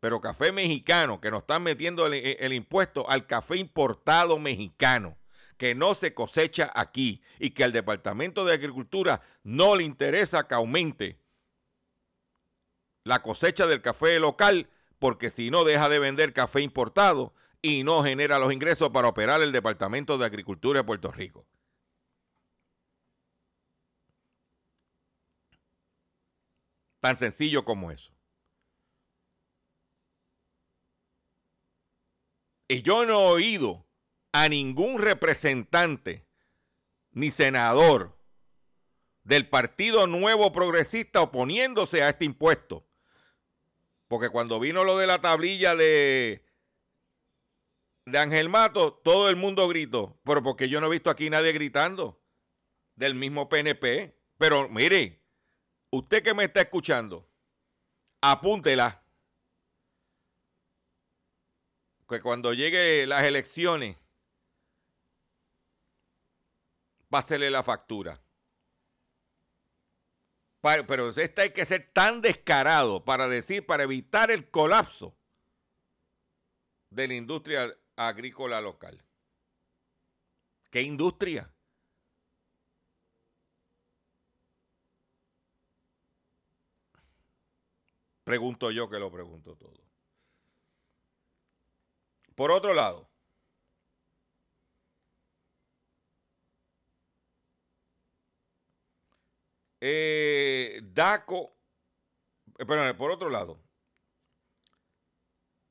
Pero 0.00 0.20
café 0.20 0.50
mexicano, 0.50 1.20
que 1.20 1.30
nos 1.30 1.42
están 1.42 1.62
metiendo 1.62 2.06
el, 2.06 2.14
el 2.14 2.52
impuesto 2.52 3.08
al 3.08 3.28
café 3.28 3.58
importado 3.58 4.40
mexicano 4.40 5.16
que 5.56 5.74
no 5.74 5.94
se 5.94 6.14
cosecha 6.14 6.70
aquí 6.74 7.22
y 7.38 7.50
que 7.50 7.64
al 7.64 7.72
Departamento 7.72 8.44
de 8.44 8.54
Agricultura 8.54 9.22
no 9.42 9.76
le 9.76 9.84
interesa 9.84 10.46
que 10.46 10.54
aumente 10.54 11.18
la 13.04 13.22
cosecha 13.22 13.66
del 13.66 13.82
café 13.82 14.18
local, 14.18 14.68
porque 14.98 15.30
si 15.30 15.50
no 15.50 15.64
deja 15.64 15.88
de 15.88 15.98
vender 15.98 16.32
café 16.32 16.60
importado 16.60 17.34
y 17.62 17.84
no 17.84 18.02
genera 18.02 18.38
los 18.38 18.52
ingresos 18.52 18.90
para 18.90 19.08
operar 19.08 19.42
el 19.42 19.52
Departamento 19.52 20.18
de 20.18 20.26
Agricultura 20.26 20.80
de 20.80 20.84
Puerto 20.84 21.12
Rico. 21.12 21.46
Tan 27.00 27.18
sencillo 27.18 27.64
como 27.64 27.90
eso. 27.90 28.12
Y 32.68 32.82
yo 32.82 33.06
no 33.06 33.12
he 33.12 33.32
oído 33.32 33.85
a 34.42 34.50
ningún 34.50 35.00
representante 35.00 36.26
ni 37.12 37.30
senador 37.30 38.18
del 39.24 39.48
Partido 39.48 40.06
Nuevo 40.06 40.52
Progresista 40.52 41.22
oponiéndose 41.22 42.02
a 42.02 42.10
este 42.10 42.26
impuesto. 42.26 42.86
Porque 44.08 44.28
cuando 44.28 44.60
vino 44.60 44.84
lo 44.84 44.98
de 44.98 45.06
la 45.06 45.22
tablilla 45.22 45.74
de, 45.74 46.44
de 48.04 48.18
Ángel 48.18 48.50
Mato, 48.50 48.92
todo 48.92 49.30
el 49.30 49.36
mundo 49.36 49.66
gritó. 49.68 50.20
Pero 50.22 50.42
porque 50.42 50.68
yo 50.68 50.82
no 50.82 50.88
he 50.88 50.90
visto 50.90 51.08
aquí 51.08 51.30
nadie 51.30 51.52
gritando 51.52 52.20
del 52.94 53.14
mismo 53.14 53.48
PNP. 53.48 54.20
Pero 54.36 54.68
mire, 54.68 55.18
usted 55.88 56.22
que 56.22 56.34
me 56.34 56.44
está 56.44 56.60
escuchando, 56.60 57.26
apúntela. 58.20 59.02
Que 62.06 62.20
cuando 62.20 62.52
lleguen 62.52 63.08
las 63.08 63.24
elecciones, 63.24 63.96
pásele 67.16 67.50
la 67.50 67.62
factura. 67.62 68.20
Pero 70.60 71.08
este 71.08 71.40
hay 71.40 71.50
que 71.50 71.64
ser 71.64 71.90
tan 71.94 72.20
descarado 72.20 73.06
para 73.06 73.26
decir, 73.26 73.64
para 73.64 73.84
evitar 73.84 74.30
el 74.30 74.50
colapso 74.50 75.16
de 76.90 77.08
la 77.08 77.14
industria 77.14 77.74
agrícola 77.96 78.60
local. 78.60 79.02
¿Qué 80.70 80.82
industria? 80.82 81.50
Pregunto 88.24 88.70
yo 88.72 88.90
que 88.90 88.98
lo 88.98 89.10
pregunto 89.10 89.56
todo. 89.56 89.80
Por 92.34 92.50
otro 92.50 92.74
lado, 92.74 93.08
eh, 99.88 100.80
DACO, 100.82 101.56
eh, 102.58 102.66
perdón, 102.66 102.96
por 102.96 103.12
otro 103.12 103.30
lado, 103.30 103.62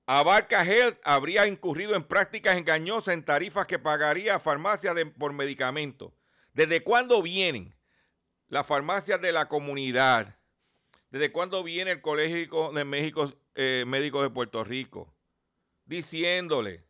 Abarca 0.05 0.63
Health 0.63 0.99
habría 1.03 1.47
incurrido 1.47 1.95
en 1.95 2.03
prácticas 2.05 2.57
engañosas 2.57 3.13
en 3.13 3.25
tarifas 3.25 3.65
que 3.65 3.77
pagaría 3.77 4.39
farmacias 4.39 4.95
por 5.17 5.33
medicamentos. 5.33 6.13
¿Desde 6.53 6.81
cuándo 6.81 7.21
vienen 7.21 7.75
las 8.47 8.65
farmacias 8.65 9.19
de 9.19 9.33
la 9.33 9.49
comunidad? 9.49 10.39
¿Desde 11.09 11.33
cuándo 11.33 11.61
viene 11.61 11.91
el 11.91 12.01
Colegio 12.01 12.71
de 12.71 12.85
México, 12.85 13.33
eh, 13.55 13.83
Médicos 13.85 14.23
de 14.23 14.29
Puerto 14.29 14.63
Rico? 14.63 15.13
Diciéndole 15.83 16.85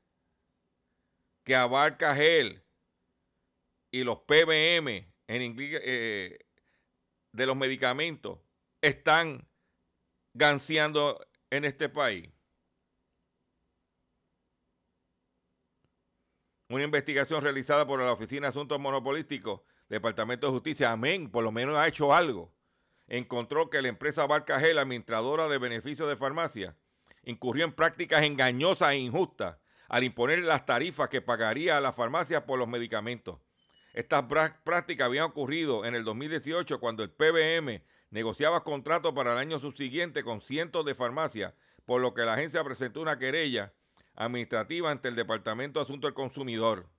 que 1.44 1.56
Abarca 1.56 2.14
Gel 2.14 2.64
y 3.90 4.04
los 4.04 4.20
PBM 4.20 5.12
en 5.28 5.42
inglés, 5.42 5.82
eh, 5.84 6.45
de 7.36 7.46
los 7.46 7.56
medicamentos 7.56 8.40
están 8.82 9.48
ganseando 10.34 11.26
en 11.50 11.66
este 11.66 11.90
país. 11.90 12.30
Una 16.70 16.84
investigación 16.84 17.44
realizada 17.44 17.86
por 17.86 18.00
la 18.00 18.12
Oficina 18.12 18.48
de 18.48 18.50
Asuntos 18.50 18.80
Monopolísticos, 18.80 19.62
Departamento 19.88 20.48
de 20.48 20.54
Justicia, 20.54 20.92
amén, 20.92 21.30
por 21.30 21.44
lo 21.44 21.52
menos 21.52 21.78
ha 21.78 21.88
hecho 21.88 22.14
algo 22.14 22.56
encontró 23.08 23.70
que 23.70 23.82
la 23.82 23.88
empresa 23.88 24.26
Barcagel, 24.26 24.78
administradora 24.78 25.48
de 25.48 25.58
beneficios 25.58 26.10
de 26.10 26.16
farmacia, 26.16 26.76
incurrió 27.24 27.66
en 27.66 27.74
prácticas 27.74 28.24
engañosas 28.24 28.92
e 28.92 28.98
injustas 28.98 29.58
al 29.88 30.04
imponer 30.04 30.40
las 30.40 30.66
tarifas 30.66 31.10
que 31.10 31.22
pagaría 31.22 31.78
a 31.78 31.82
la 31.82 31.92
farmacia 31.92 32.46
por 32.46 32.58
los 32.58 32.68
medicamentos. 32.68 33.45
Estas 33.96 34.26
prácticas 34.66 35.06
habían 35.06 35.24
ocurrido 35.24 35.86
en 35.86 35.96
el 35.96 36.04
2018 36.04 36.82
cuando 36.82 37.02
el 37.02 37.12
PBM 37.12 37.82
negociaba 38.10 38.66
contratos 38.66 39.14
para 39.14 39.32
el 39.32 39.38
año 39.38 39.58
subsiguiente 39.58 40.22
con 40.22 40.42
cientos 40.42 40.86
de 40.86 40.94
farmacias, 40.94 41.54
por 41.86 42.02
lo 42.02 42.14
que 42.14 42.26
la 42.26 42.34
agencia 42.34 42.62
presentó 42.66 43.00
una 43.00 43.18
querella 43.18 43.74
administrativa 44.16 44.92
ante 44.92 45.08
el 45.08 45.16
Departamento 45.16 45.80
de 45.80 45.86
Asuntos 45.86 46.10
del 46.10 46.14
Consumidor. 46.14 46.90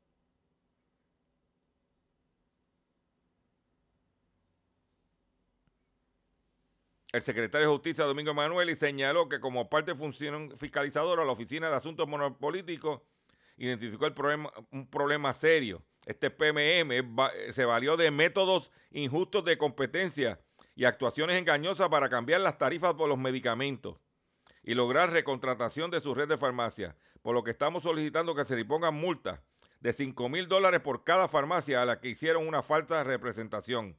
El 7.13 7.21
secretario 7.21 7.69
de 7.69 7.75
Justicia, 7.75 8.05
Domingo 8.05 8.33
Manuel, 8.33 8.75
señaló 8.75 9.29
que 9.29 9.39
como 9.39 9.69
parte 9.69 9.93
de 9.93 10.57
fiscalizadora, 10.57 11.27
la 11.27 11.33
Oficina 11.33 11.69
de 11.69 11.77
Asuntos 11.77 12.09
Monopolíticos 12.09 13.03
identificó 13.59 14.07
el 14.07 14.15
problema, 14.15 14.51
un 14.71 14.89
problema 14.89 15.35
serio. 15.35 15.85
Este 16.07 16.31
PMM 16.31 17.53
se 17.53 17.65
valió 17.65 17.97
de 17.97 18.13
métodos 18.13 18.71
injustos 18.93 19.45
de 19.45 19.59
competencia 19.59 20.41
y 20.77 20.85
actuaciones 20.85 21.37
engañosas 21.37 21.89
para 21.89 22.09
cambiar 22.09 22.41
las 22.41 22.59
tarifas 22.59 22.95
por 22.95 23.09
los 23.09 23.19
medicamentos 23.19 23.99
y 24.63 24.75
lograr 24.75 25.11
recontratación 25.11 25.91
de 25.91 26.01
su 26.01 26.15
red 26.15 26.29
de 26.29 26.39
farmacias, 26.39 26.95
por 27.23 27.35
lo 27.35 27.43
que 27.43 27.51
estamos 27.51 27.83
solicitando 27.83 28.35
que 28.35 28.45
se 28.45 28.55
le 28.55 28.65
pongan 28.65 28.95
multas 28.95 29.41
de 29.81 29.93
5 29.93 30.29
mil 30.29 30.49
dólares 30.49 30.81
por 30.81 31.03
cada 31.03 31.29
farmacia 31.29 31.83
a 31.83 31.85
la 31.85 32.01
que 32.01 32.09
hicieron 32.09 32.47
una 32.47 32.63
falta 32.63 32.99
de 32.99 33.05
representación. 33.05 33.97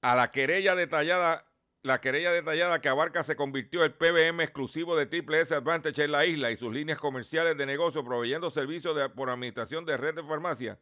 A 0.00 0.14
la 0.14 0.30
querella 0.30 0.74
detallada 0.74 1.45
la 1.86 2.00
querella 2.00 2.32
detallada 2.32 2.80
que 2.80 2.88
abarca 2.88 3.22
se 3.22 3.36
convirtió 3.36 3.84
el 3.84 3.94
PBM 3.94 4.42
exclusivo 4.42 4.96
de 4.96 5.06
Triple 5.06 5.40
S 5.40 5.54
Advantage 5.54 6.02
en 6.02 6.12
la 6.12 6.26
isla 6.26 6.50
y 6.50 6.56
sus 6.56 6.74
líneas 6.74 6.98
comerciales 6.98 7.56
de 7.56 7.64
negocio 7.64 8.04
proveyendo 8.04 8.50
servicios 8.50 8.96
por 9.12 9.30
administración 9.30 9.84
de 9.86 9.96
red 9.96 10.14
de 10.14 10.24
farmacia 10.24 10.80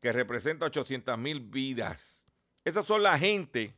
que 0.00 0.12
representa 0.12 0.66
800 0.66 1.18
mil 1.18 1.40
vidas. 1.40 2.24
Esas 2.64 2.86
son 2.86 3.02
la 3.02 3.18
gente 3.18 3.74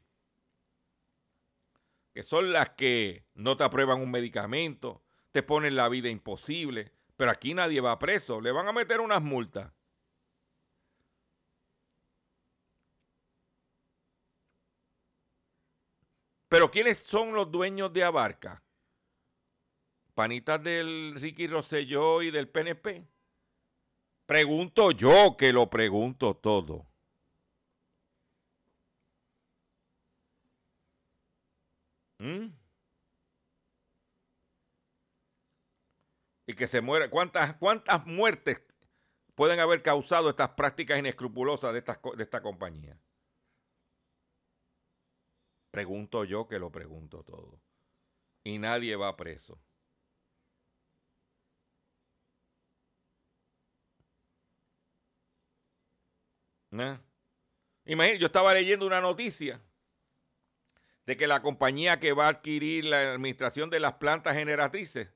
que 2.15 2.23
son 2.23 2.53
las 2.53 2.71
que 2.71 3.25
no 3.35 3.57
te 3.57 3.65
aprueban 3.65 4.01
un 4.01 4.11
medicamento, 4.11 5.03
te 5.33 5.43
ponen 5.43 5.75
la 5.75 5.89
vida 5.89 6.09
imposible, 6.09 6.93
pero 7.17 7.33
aquí 7.33 7.53
nadie 7.53 7.81
va 7.81 7.99
preso, 7.99 8.41
le 8.41 8.53
van 8.53 8.69
a 8.69 8.73
meter 8.73 9.01
unas 9.01 9.23
multas. 9.23 9.73
Pero 16.49 16.71
¿quiénes 16.71 16.99
son 16.99 17.35
los 17.35 17.51
dueños 17.51 17.93
de 17.93 18.05
Abarca? 18.05 18.63
Panitas 20.15 20.63
del 20.63 21.15
Ricky 21.21 21.47
Rosselló 21.47 22.23
y 22.23 22.31
del 22.31 22.49
PNP. 22.49 23.07
Pregunto 24.27 24.91
yo 24.91 25.37
que 25.39 25.53
lo 25.53 25.71
pregunto 25.71 26.35
todo. 26.37 26.87
¿Mm? 32.19 32.49
Y 36.47 36.55
que 36.55 36.67
se 36.67 36.81
muera. 36.81 37.11
¿Cuántas, 37.11 37.55
¿Cuántas 37.57 38.07
muertes 38.07 38.61
pueden 39.35 39.61
haber 39.61 39.83
causado 39.83 40.31
estas 40.31 40.51
prácticas 40.51 40.99
inescrupulosas 40.99 41.73
de 41.73 41.79
esta, 41.79 42.01
de 42.17 42.23
esta 42.23 42.43
compañía? 42.43 42.99
Pregunto 45.79 46.25
yo 46.25 46.49
que 46.49 46.59
lo 46.59 46.73
pregunto 46.73 47.23
todo. 47.23 47.63
Y 48.43 48.59
nadie 48.59 48.97
va 48.97 49.17
preso. 49.17 49.61
¿Eh? 56.73 56.99
Imagínate, 57.85 58.19
yo 58.19 58.27
estaba 58.27 58.55
leyendo 58.55 58.89
una 58.89 59.01
noticia 59.01 59.63
de 61.07 61.17
que 61.17 61.29
la 61.29 61.43
compañía 61.43 62.01
que 62.01 62.13
va 62.13 62.27
a 62.27 62.31
adquirir 62.31 62.87
la 62.87 63.13
administración 63.13 63.71
de 63.71 63.79
las 63.79 63.95
plantas 63.95 64.35
generatrices 64.35 65.15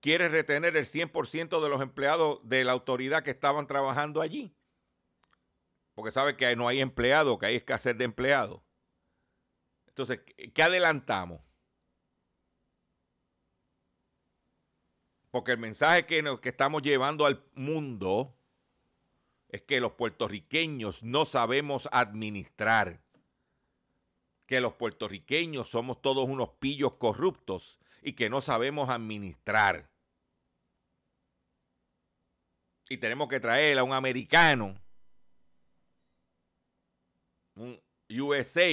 quiere 0.00 0.28
retener 0.28 0.76
el 0.76 0.84
100% 0.84 1.62
de 1.62 1.68
los 1.70 1.80
empleados 1.80 2.40
de 2.42 2.64
la 2.64 2.72
autoridad 2.72 3.22
que 3.22 3.30
estaban 3.30 3.66
trabajando 3.66 4.20
allí. 4.20 4.54
Porque 5.94 6.12
sabe 6.12 6.36
que 6.36 6.54
no 6.54 6.68
hay 6.68 6.80
empleados, 6.82 7.38
que 7.38 7.46
hay 7.46 7.56
escasez 7.56 7.96
de 7.96 8.04
empleados. 8.04 8.60
Entonces, 9.92 10.20
¿qué 10.54 10.62
adelantamos? 10.62 11.42
Porque 15.30 15.52
el 15.52 15.58
mensaje 15.58 16.06
que, 16.06 16.38
que 16.40 16.48
estamos 16.48 16.82
llevando 16.82 17.26
al 17.26 17.44
mundo 17.54 18.34
es 19.48 19.60
que 19.62 19.80
los 19.80 19.92
puertorriqueños 19.92 21.02
no 21.02 21.26
sabemos 21.26 21.90
administrar, 21.92 23.02
que 24.46 24.62
los 24.62 24.72
puertorriqueños 24.72 25.68
somos 25.68 26.00
todos 26.00 26.26
unos 26.26 26.50
pillos 26.58 26.94
corruptos 26.94 27.78
y 28.00 28.14
que 28.14 28.30
no 28.30 28.40
sabemos 28.40 28.88
administrar. 28.88 29.90
Y 32.88 32.96
tenemos 32.96 33.28
que 33.28 33.40
traer 33.40 33.78
a 33.78 33.84
un 33.84 33.92
americano, 33.92 34.74
un 37.56 37.78
USA, 38.08 38.70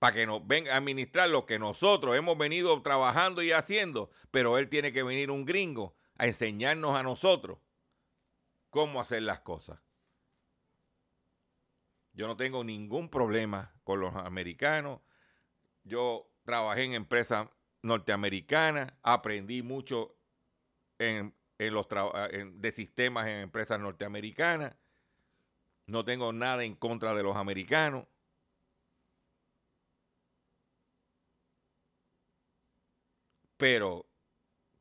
para 0.00 0.14
que 0.14 0.26
nos 0.26 0.44
venga 0.46 0.72
a 0.72 0.78
administrar 0.78 1.28
lo 1.28 1.44
que 1.44 1.58
nosotros 1.58 2.16
hemos 2.16 2.38
venido 2.38 2.80
trabajando 2.80 3.42
y 3.42 3.52
haciendo, 3.52 4.10
pero 4.30 4.56
él 4.56 4.70
tiene 4.70 4.92
que 4.94 5.02
venir 5.02 5.30
un 5.30 5.44
gringo 5.44 5.94
a 6.16 6.26
enseñarnos 6.26 6.98
a 6.98 7.02
nosotros 7.02 7.58
cómo 8.70 8.98
hacer 8.98 9.22
las 9.22 9.40
cosas. 9.40 9.78
Yo 12.14 12.26
no 12.26 12.36
tengo 12.38 12.64
ningún 12.64 13.10
problema 13.10 13.74
con 13.84 14.00
los 14.00 14.16
americanos. 14.16 15.00
Yo 15.84 16.32
trabajé 16.44 16.84
en 16.84 16.94
empresas 16.94 17.48
norteamericana, 17.82 18.98
aprendí 19.02 19.62
mucho 19.62 20.16
en, 20.98 21.34
los 21.58 21.86
de 22.54 22.72
sistemas 22.72 23.26
en 23.26 23.40
empresas 23.40 23.78
norteamericanas. 23.78 24.74
No 25.84 26.06
tengo 26.06 26.32
nada 26.32 26.64
en 26.64 26.74
contra 26.74 27.12
de 27.12 27.22
los 27.22 27.36
americanos. 27.36 28.06
Pero, 33.60 34.08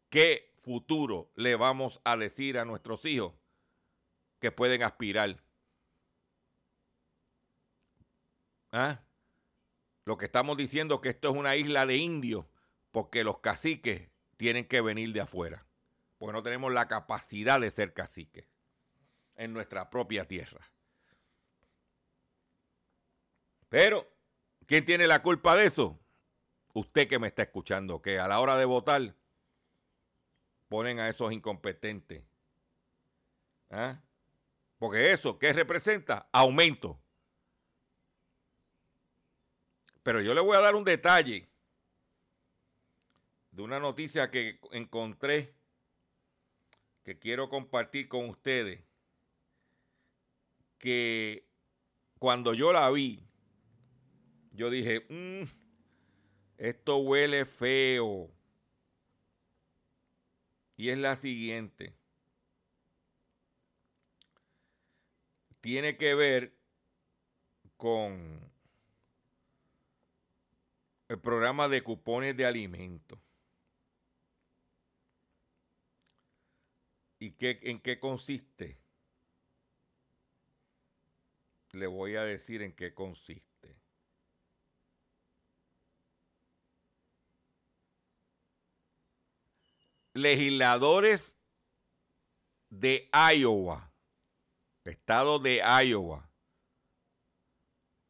¿qué 0.09 0.53
futuro 0.61 1.33
le 1.35 1.57
vamos 1.57 1.99
a 2.05 2.15
decir 2.15 2.57
a 2.57 2.63
nuestros 2.63 3.03
hijos 3.03 3.33
que 4.39 4.53
pueden 4.53 4.83
aspirar? 4.83 5.43
¿Ah? 8.71 9.03
Lo 10.05 10.17
que 10.17 10.23
estamos 10.23 10.55
diciendo 10.55 10.95
es 10.95 11.01
que 11.01 11.09
esto 11.09 11.29
es 11.29 11.35
una 11.35 11.57
isla 11.57 11.85
de 11.85 11.97
indios 11.97 12.45
porque 12.91 13.25
los 13.25 13.39
caciques 13.39 14.09
tienen 14.37 14.65
que 14.65 14.79
venir 14.79 15.11
de 15.11 15.19
afuera, 15.19 15.67
porque 16.17 16.31
no 16.31 16.41
tenemos 16.41 16.71
la 16.71 16.87
capacidad 16.87 17.59
de 17.59 17.71
ser 17.71 17.93
caciques 17.93 18.47
en 19.35 19.51
nuestra 19.51 19.89
propia 19.89 20.25
tierra. 20.25 20.71
Pero, 23.67 24.09
¿quién 24.65 24.85
tiene 24.85 25.05
la 25.05 25.21
culpa 25.21 25.57
de 25.57 25.65
eso? 25.65 25.99
Usted 26.73 27.07
que 27.07 27.19
me 27.19 27.27
está 27.27 27.43
escuchando, 27.43 28.01
que 28.01 28.19
a 28.19 28.27
la 28.27 28.39
hora 28.39 28.55
de 28.57 28.65
votar 28.65 29.15
ponen 30.67 30.99
a 30.99 31.09
esos 31.09 31.31
incompetentes. 31.33 32.23
¿Ah? 33.69 34.01
Porque 34.77 35.11
eso, 35.11 35.37
¿qué 35.37 35.51
representa? 35.51 36.29
Aumento. 36.31 37.01
Pero 40.03 40.21
yo 40.21 40.33
le 40.33 40.41
voy 40.41 40.55
a 40.55 40.61
dar 40.61 40.75
un 40.75 40.83
detalle 40.83 41.49
de 43.51 43.61
una 43.61 43.79
noticia 43.79 44.31
que 44.31 44.59
encontré 44.71 45.53
que 47.03 47.19
quiero 47.19 47.49
compartir 47.49 48.07
con 48.07 48.29
ustedes. 48.29 48.83
Que 50.77 51.49
cuando 52.19 52.53
yo 52.53 52.71
la 52.71 52.89
vi, 52.91 53.27
yo 54.51 54.69
dije, 54.69 55.05
mm, 55.09 55.43
esto 56.59 56.97
huele 56.97 57.45
feo. 57.45 58.29
Y 60.75 60.89
es 60.89 60.97
la 60.97 61.15
siguiente. 61.15 61.95
Tiene 65.61 65.97
que 65.97 66.15
ver 66.15 66.53
con 67.77 68.51
el 71.07 71.19
programa 71.19 71.67
de 71.67 71.81
cupones 71.81 72.35
de 72.35 72.45
alimentos. 72.45 73.19
¿Y 77.19 77.31
qué, 77.31 77.59
en 77.63 77.79
qué 77.79 77.99
consiste? 77.99 78.77
Le 81.71 81.87
voy 81.87 82.15
a 82.15 82.23
decir 82.23 82.61
en 82.61 82.73
qué 82.73 82.93
consiste. 82.93 83.48
Legisladores 90.21 91.37
de 92.69 93.09
Iowa, 93.13 93.93
estado 94.83 95.39
de 95.39 95.61
Iowa, 95.85 96.29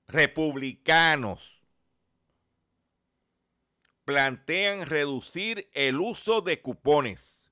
republicanos, 0.07 1.61
plantean 4.05 4.87
reducir 4.87 5.69
el 5.73 5.99
uso 5.99 6.41
de 6.41 6.61
cupones. 6.63 7.51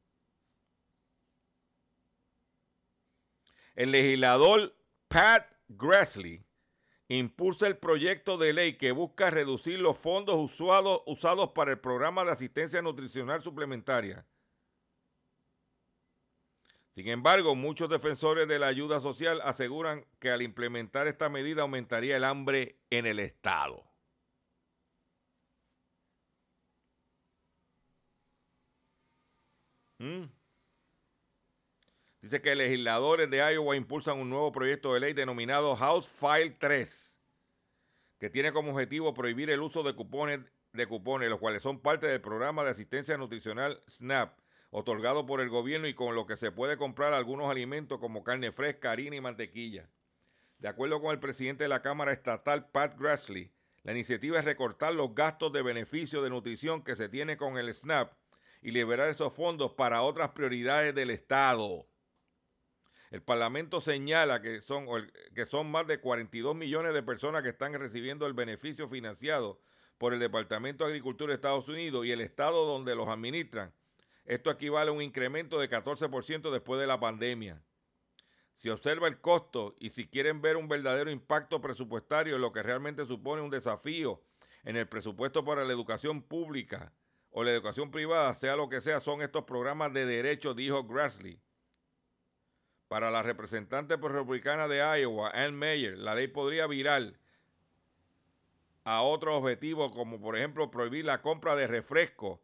El 3.75 3.91
legislador 3.91 4.75
Pat 5.07 5.45
Grassley 5.67 6.43
impulsa 7.09 7.67
el 7.67 7.77
proyecto 7.77 8.39
de 8.39 8.53
ley 8.53 8.75
que 8.75 8.91
busca 8.91 9.29
reducir 9.29 9.77
los 9.77 9.99
fondos 9.99 10.35
usados, 10.35 11.03
usados 11.05 11.51
para 11.51 11.71
el 11.71 11.79
programa 11.79 12.25
de 12.25 12.31
asistencia 12.31 12.81
nutricional 12.81 13.43
suplementaria. 13.43 14.25
Sin 16.97 17.09
embargo, 17.09 17.53
muchos 17.53 17.91
defensores 17.91 18.47
de 18.47 18.57
la 18.57 18.65
ayuda 18.65 18.99
social 18.99 19.39
aseguran 19.43 20.03
que 20.17 20.31
al 20.31 20.41
implementar 20.41 21.05
esta 21.05 21.29
medida 21.29 21.61
aumentaría 21.61 22.17
el 22.17 22.23
hambre 22.23 22.79
en 22.89 23.05
el 23.05 23.19
Estado. 23.19 23.83
Mm. 29.99 30.23
Dice 32.21 32.41
que 32.41 32.55
legisladores 32.55 33.29
de 33.29 33.53
Iowa 33.53 33.75
impulsan 33.75 34.17
un 34.17 34.31
nuevo 34.31 34.51
proyecto 34.51 34.95
de 34.95 35.01
ley 35.01 35.13
denominado 35.13 35.75
House 35.75 36.07
File 36.07 36.57
3, 36.59 37.21
que 38.17 38.31
tiene 38.31 38.51
como 38.51 38.71
objetivo 38.71 39.13
prohibir 39.13 39.51
el 39.51 39.61
uso 39.61 39.83
de 39.83 39.93
cupones, 39.93 40.39
de 40.73 40.87
cupones, 40.87 41.29
los 41.29 41.37
cuales 41.37 41.61
son 41.61 41.79
parte 41.79 42.07
del 42.07 42.21
programa 42.21 42.63
de 42.63 42.71
asistencia 42.71 43.19
nutricional 43.19 43.83
SNAP, 43.85 44.46
otorgado 44.69 45.25
por 45.25 45.41
el 45.41 45.49
gobierno 45.49 45.87
y 45.87 45.93
con 45.93 46.15
lo 46.15 46.25
que 46.25 46.37
se 46.37 46.51
puede 46.51 46.77
comprar 46.77 47.13
algunos 47.13 47.49
alimentos 47.49 47.99
como 47.99 48.23
carne 48.23 48.51
fresca, 48.51 48.91
harina 48.91 49.15
y 49.15 49.21
mantequilla. 49.21 49.89
De 50.59 50.67
acuerdo 50.67 51.01
con 51.01 51.11
el 51.11 51.19
presidente 51.19 51.63
de 51.63 51.69
la 51.69 51.81
Cámara 51.81 52.11
Estatal, 52.11 52.69
Pat 52.69 52.99
Grassley, 52.99 53.51
la 53.83 53.93
iniciativa 53.93 54.39
es 54.39 54.45
recortar 54.45 54.93
los 54.93 55.15
gastos 55.15 55.53
de 55.53 55.61
beneficio 55.61 56.21
de 56.21 56.29
nutrición 56.29 56.83
que 56.83 56.95
se 56.95 57.09
tiene 57.09 57.37
con 57.37 57.57
el 57.57 57.73
SNAP 57.73 58.11
y 58.61 58.71
liberar 58.71 59.09
esos 59.09 59.33
fondos 59.33 59.73
para 59.73 60.01
otras 60.01 60.31
prioridades 60.31 60.93
del 60.93 61.11
Estado. 61.11 61.87
El 63.11 63.21
Parlamento 63.21 63.79
señala 63.79 64.41
que 64.41 64.59
son, 64.59 64.87
que 65.33 65.45
son 65.45 65.71
más 65.71 65.87
de 65.87 65.99
42 65.99 66.55
millones 66.55 66.93
de 66.93 67.03
personas 67.03 67.43
que 67.43 67.49
están 67.49 67.73
recibiendo 67.73 68.25
el 68.25 68.33
beneficio 68.33 68.89
financiado 68.89 69.61
por 69.97 70.13
el 70.13 70.19
Departamento 70.19 70.83
de 70.83 70.89
Agricultura 70.89 71.31
de 71.31 71.35
Estados 71.35 71.69
Unidos 71.69 72.05
y 72.05 72.11
el 72.11 72.19
Estado 72.19 72.65
donde 72.65 72.95
los 72.95 73.07
administran. 73.07 73.71
Esto 74.27 74.51
equivale 74.51 74.89
a 74.89 74.93
un 74.93 75.01
incremento 75.01 75.57
de 75.57 75.69
14% 75.69 76.51
después 76.51 76.81
de 76.81 76.85
la 76.85 76.99
pandemia. 76.99 77.63
Si 78.57 78.69
observa 78.69 79.07
el 79.07 79.21
costo 79.21 79.75
y 79.79 79.91
si 79.91 80.05
quieren 80.09 80.41
ver 80.41 80.57
un 80.57 80.67
verdadero 80.67 81.09
impacto 81.09 81.61
presupuestario 81.61 82.37
lo 82.37 82.51
que 82.51 82.61
realmente 82.61 83.05
supone 83.05 83.41
un 83.41 83.49
desafío 83.49 84.21
en 84.65 84.75
el 84.75 84.85
presupuesto 84.85 85.45
para 85.45 85.63
la 85.63 85.71
educación 85.71 86.21
pública, 86.21 86.91
o 87.29 87.43
la 87.43 87.51
educación 87.51 87.89
privada, 87.89 88.35
sea 88.35 88.57
lo 88.57 88.67
que 88.67 88.81
sea, 88.81 88.99
son 88.99 89.21
estos 89.21 89.45
programas 89.45 89.93
de 89.93 90.05
derecho, 90.05 90.53
dijo 90.53 90.83
Grassley. 90.83 91.39
Para 92.89 93.11
la 93.11 93.23
representante 93.23 93.95
republicana 93.95 94.67
de 94.67 94.79
Iowa, 95.01 95.29
Ann 95.29 95.55
Mayer, 95.55 95.97
la 95.97 96.15
ley 96.15 96.27
podría 96.27 96.67
virar 96.67 97.13
a 98.83 99.03
otros 99.03 99.35
objetivos, 99.35 99.93
como 99.93 100.19
por 100.19 100.35
ejemplo 100.35 100.69
prohibir 100.69 101.05
la 101.05 101.21
compra 101.21 101.55
de 101.55 101.67
refresco 101.67 102.41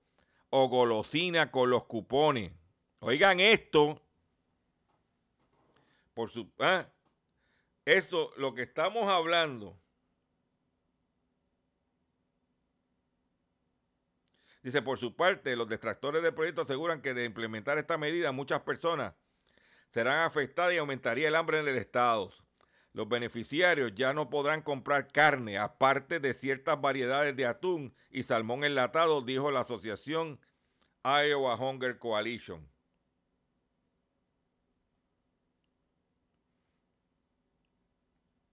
o 0.56 0.68
golosina 0.68 1.50
con 1.50 1.72
los 1.72 1.86
cupones. 1.86 2.52
Oigan 3.00 3.40
esto. 3.40 4.00
Por 6.14 6.30
su, 6.30 6.48
¿ah? 6.60 6.86
Eso, 7.86 8.32
lo 8.38 8.54
que 8.54 8.62
estamos 8.62 9.10
hablando 9.10 9.76
Dice, 14.62 14.82
por 14.82 15.00
su 15.00 15.16
parte, 15.16 15.56
los 15.56 15.68
detractores 15.68 16.22
del 16.22 16.36
proyecto 16.36 16.62
aseguran 16.62 17.02
que 17.02 17.16
de 17.16 17.26
implementar 17.26 17.80
esta 17.80 17.98
medida 17.98 18.32
muchas 18.32 18.62
personas 18.62 19.14
serán 19.92 20.20
afectadas 20.20 20.74
y 20.74 20.78
aumentaría 20.78 21.28
el 21.28 21.36
hambre 21.36 21.60
en 21.60 21.68
el 21.68 21.78
Estado. 21.78 22.32
Los 22.94 23.10
beneficiarios 23.10 23.94
ya 23.96 24.14
no 24.14 24.30
podrán 24.30 24.62
comprar 24.62 25.12
carne, 25.12 25.58
aparte 25.58 26.20
de 26.20 26.34
ciertas 26.34 26.80
variedades 26.80 27.36
de 27.36 27.48
atún 27.48 27.96
y 28.12 28.22
salmón 28.22 28.64
enlatado, 28.64 29.22
dijo 29.24 29.50
la 29.50 29.62
asociación 29.62 30.40
Iowa 31.04 31.56
Hunger 31.56 31.98
Coalition. 31.98 32.72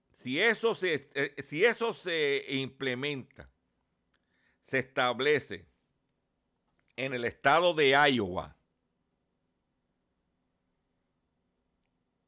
Si 0.09 0.39
eso 0.39 0.75
se, 0.75 1.07
eh, 1.15 1.35
si 1.43 1.63
eso 1.63 1.93
se 1.93 2.45
implementa, 2.49 3.49
se 4.61 4.79
establece 4.79 5.67
en 6.95 7.13
el 7.13 7.25
estado 7.25 7.73
de 7.73 7.89
Iowa. 7.89 8.55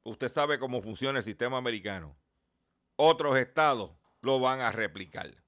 Usted 0.03 0.29
sabe 0.29 0.59
cómo 0.59 0.81
funciona 0.81 1.19
el 1.19 1.25
sistema 1.25 1.57
americano. 1.57 2.15
Otros 2.95 3.37
estados 3.37 3.91
lo 4.21 4.39
van 4.39 4.59
a 4.59 4.71
replicar. 4.71 5.43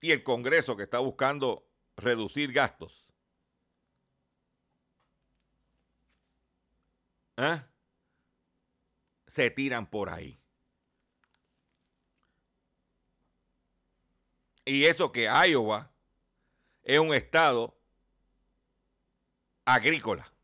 Y 0.00 0.10
el 0.10 0.22
Congreso 0.22 0.76
que 0.76 0.82
está 0.82 0.98
buscando 0.98 1.66
reducir 1.96 2.52
gastos. 2.52 3.06
¿eh? 7.36 7.62
Se 9.26 9.50
tiran 9.50 9.88
por 9.88 10.10
ahí. 10.10 10.40
Y 14.64 14.84
eso 14.84 15.12
que 15.12 15.28
Iowa 15.48 15.90
es 16.82 16.98
un 16.98 17.14
estado 17.14 17.78
agrícola. 19.64 20.35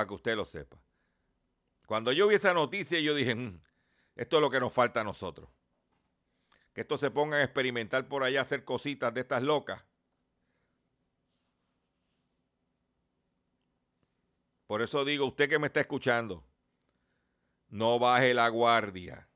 Para 0.00 0.08
que 0.08 0.14
usted 0.14 0.34
lo 0.34 0.46
sepa. 0.46 0.82
Cuando 1.86 2.10
yo 2.10 2.26
vi 2.26 2.34
esa 2.34 2.54
noticia, 2.54 2.98
yo 3.00 3.14
dije, 3.14 3.34
"Mm, 3.34 3.60
esto 4.14 4.36
es 4.36 4.40
lo 4.40 4.48
que 4.48 4.58
nos 4.58 4.72
falta 4.72 5.02
a 5.02 5.04
nosotros. 5.04 5.46
Que 6.72 6.80
esto 6.80 6.96
se 6.96 7.10
pongan 7.10 7.40
a 7.40 7.44
experimentar 7.44 8.08
por 8.08 8.24
allá, 8.24 8.40
hacer 8.40 8.64
cositas 8.64 9.12
de 9.12 9.20
estas 9.20 9.42
locas. 9.42 9.84
Por 14.66 14.80
eso 14.80 15.04
digo, 15.04 15.26
usted 15.26 15.50
que 15.50 15.58
me 15.58 15.66
está 15.66 15.80
escuchando, 15.82 16.46
no 17.68 17.98
baje 17.98 18.32
la 18.32 18.48
guardia. 18.48 19.28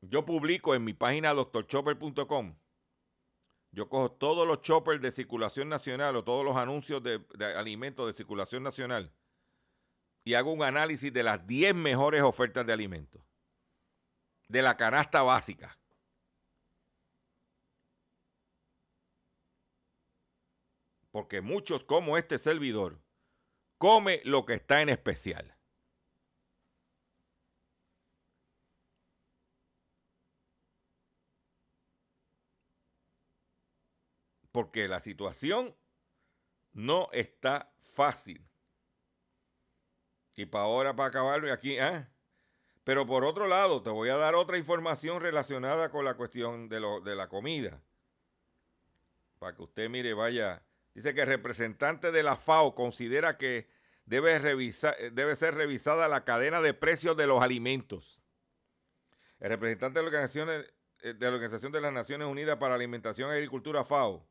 Yo 0.00 0.24
publico 0.24 0.76
en 0.76 0.84
mi 0.84 0.92
página 0.92 1.34
doctorchopper.com. 1.34 2.56
Yo 3.74 3.88
cojo 3.88 4.12
todos 4.12 4.46
los 4.46 4.62
choppers 4.62 5.02
de 5.02 5.10
circulación 5.10 5.68
nacional 5.68 6.14
o 6.14 6.22
todos 6.22 6.44
los 6.44 6.56
anuncios 6.56 7.02
de, 7.02 7.18
de 7.34 7.44
alimentos 7.56 8.06
de 8.06 8.14
circulación 8.14 8.62
nacional 8.62 9.12
y 10.24 10.34
hago 10.34 10.52
un 10.52 10.62
análisis 10.62 11.12
de 11.12 11.22
las 11.22 11.44
10 11.46 11.74
mejores 11.74 12.22
ofertas 12.22 12.64
de 12.64 12.72
alimentos. 12.72 13.20
De 14.48 14.62
la 14.62 14.76
canasta 14.76 15.22
básica. 15.22 15.76
Porque 21.10 21.40
muchos, 21.40 21.84
como 21.84 22.16
este 22.16 22.38
servidor, 22.38 23.00
come 23.78 24.20
lo 24.24 24.44
que 24.46 24.54
está 24.54 24.82
en 24.82 24.88
especial. 24.88 25.53
Porque 34.54 34.86
la 34.86 35.00
situación 35.00 35.74
no 36.74 37.08
está 37.10 37.72
fácil. 37.80 38.40
Y 40.36 40.46
para 40.46 40.62
ahora, 40.62 40.94
para 40.94 41.08
acabarlo, 41.08 41.48
y 41.48 41.50
aquí, 41.50 41.76
¿ah? 41.80 42.08
Pero 42.84 43.04
por 43.04 43.24
otro 43.24 43.48
lado, 43.48 43.82
te 43.82 43.90
voy 43.90 44.10
a 44.10 44.16
dar 44.16 44.36
otra 44.36 44.56
información 44.56 45.20
relacionada 45.20 45.90
con 45.90 46.04
la 46.04 46.14
cuestión 46.14 46.68
de, 46.68 46.78
lo, 46.78 47.00
de 47.00 47.16
la 47.16 47.28
comida. 47.28 47.82
Para 49.40 49.56
que 49.56 49.62
usted 49.62 49.90
mire, 49.90 50.14
vaya. 50.14 50.62
Dice 50.94 51.14
que 51.14 51.22
el 51.22 51.26
representante 51.26 52.12
de 52.12 52.22
la 52.22 52.36
FAO 52.36 52.76
considera 52.76 53.36
que 53.36 53.68
debe, 54.06 54.38
debe 54.38 55.34
ser 55.34 55.54
revisada 55.56 56.06
la 56.06 56.24
cadena 56.24 56.60
de 56.60 56.74
precios 56.74 57.16
de 57.16 57.26
los 57.26 57.42
alimentos. 57.42 58.32
El 59.40 59.48
representante 59.48 59.98
de 59.98 60.04
la 60.04 60.08
Organización 60.10 60.46
de, 60.46 61.14
la 61.18 61.28
Organización 61.30 61.72
de 61.72 61.80
las 61.80 61.92
Naciones 61.92 62.28
Unidas 62.28 62.56
para 62.58 62.76
Alimentación 62.76 63.30
y 63.30 63.32
Agricultura, 63.32 63.82
FAO, 63.82 64.24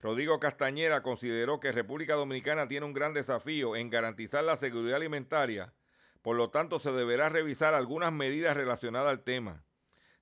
Rodrigo 0.00 0.38
Castañera 0.38 1.02
consideró 1.02 1.58
que 1.58 1.72
República 1.72 2.14
Dominicana 2.14 2.68
tiene 2.68 2.86
un 2.86 2.92
gran 2.92 3.14
desafío 3.14 3.74
en 3.74 3.90
garantizar 3.90 4.44
la 4.44 4.56
seguridad 4.56 4.96
alimentaria, 4.96 5.74
por 6.22 6.36
lo 6.36 6.50
tanto 6.50 6.78
se 6.78 6.92
deberá 6.92 7.28
revisar 7.28 7.74
algunas 7.74 8.12
medidas 8.12 8.56
relacionadas 8.56 9.08
al 9.08 9.24
tema. 9.24 9.64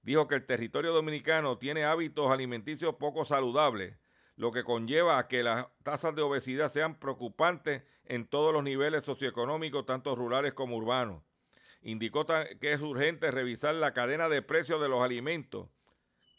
Dijo 0.02 0.28
que 0.28 0.36
el 0.36 0.46
territorio 0.46 0.92
dominicano 0.92 1.58
tiene 1.58 1.84
hábitos 1.84 2.30
alimenticios 2.30 2.94
poco 2.94 3.24
saludables, 3.24 3.98
lo 4.36 4.52
que 4.52 4.64
conlleva 4.64 5.18
a 5.18 5.28
que 5.28 5.42
las 5.42 5.66
tasas 5.82 6.14
de 6.14 6.22
obesidad 6.22 6.72
sean 6.72 6.98
preocupantes 6.98 7.82
en 8.04 8.26
todos 8.26 8.52
los 8.52 8.62
niveles 8.62 9.04
socioeconómicos, 9.04 9.84
tanto 9.84 10.14
rurales 10.14 10.52
como 10.52 10.76
urbanos. 10.76 11.22
Indicó 11.82 12.24
que 12.24 12.72
es 12.72 12.80
urgente 12.80 13.30
revisar 13.30 13.74
la 13.74 13.92
cadena 13.92 14.28
de 14.28 14.42
precios 14.42 14.80
de 14.80 14.88
los 14.88 15.02
alimentos, 15.02 15.68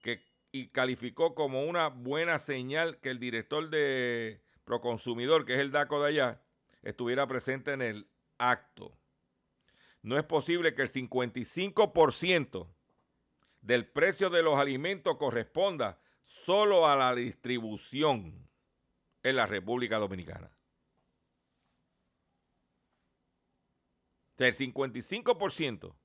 que 0.02 0.24
y 0.58 0.70
calificó 0.70 1.36
como 1.36 1.64
una 1.66 1.90
buena 1.90 2.40
señal 2.40 3.00
que 3.00 3.10
el 3.10 3.20
director 3.20 3.70
de 3.70 4.42
Proconsumidor, 4.64 5.46
que 5.46 5.54
es 5.54 5.60
el 5.60 5.72
DACO 5.72 6.02
de 6.02 6.10
allá, 6.10 6.42
estuviera 6.82 7.28
presente 7.28 7.74
en 7.74 7.82
el 7.82 8.10
acto. 8.40 8.98
No 10.02 10.18
es 10.18 10.24
posible 10.24 10.74
que 10.74 10.82
el 10.82 10.92
55% 10.92 12.68
del 13.62 13.88
precio 13.88 14.30
de 14.30 14.42
los 14.42 14.58
alimentos 14.58 15.18
corresponda 15.18 16.00
solo 16.26 16.88
a 16.88 16.96
la 16.96 17.14
distribución 17.14 18.50
en 19.22 19.36
la 19.36 19.46
República 19.46 19.98
Dominicana. 19.98 20.50
O 24.34 24.38
sea, 24.38 24.48
el 24.48 24.56
55% 24.56 25.96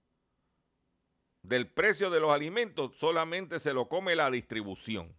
del 1.42 1.68
precio 1.70 2.10
de 2.10 2.20
los 2.20 2.30
alimentos 2.30 2.96
solamente 2.96 3.58
se 3.58 3.74
lo 3.74 3.88
come 3.88 4.14
la 4.14 4.30
distribución. 4.30 5.14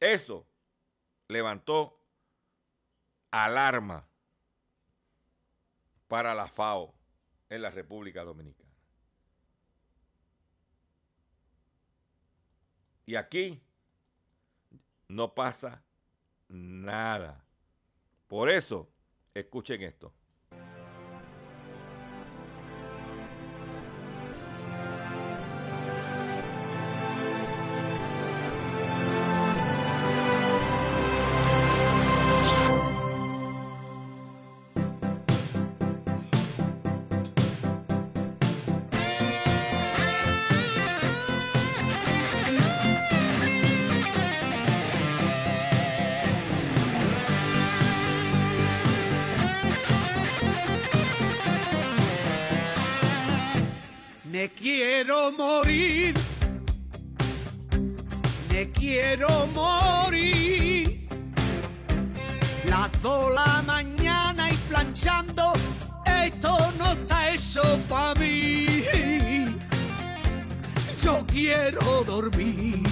Eso 0.00 0.46
levantó 1.28 1.98
alarma 3.30 4.06
para 6.08 6.34
la 6.34 6.48
FAO 6.48 6.92
en 7.48 7.62
la 7.62 7.70
República 7.70 8.24
Dominicana. 8.24 8.70
Y 13.06 13.14
aquí 13.14 13.62
no 15.08 15.34
pasa 15.34 15.82
nada. 16.48 17.44
Por 18.26 18.50
eso, 18.50 18.90
escuchen 19.34 19.82
esto. 19.82 20.12
Quiero 54.62 55.32
morir, 55.32 56.14
me 58.48 58.70
quiero 58.70 59.46
morir. 59.48 61.08
Las 62.68 63.02
dos 63.02 63.34
la 63.34 63.62
mañana 63.66 64.50
y 64.50 64.56
planchando, 64.68 65.52
esto 66.06 66.56
no 66.78 66.92
está 66.92 67.30
eso 67.30 67.62
para 67.88 68.14
mí. 68.20 68.84
Yo 71.02 71.26
quiero 71.26 72.04
dormir. 72.04 72.91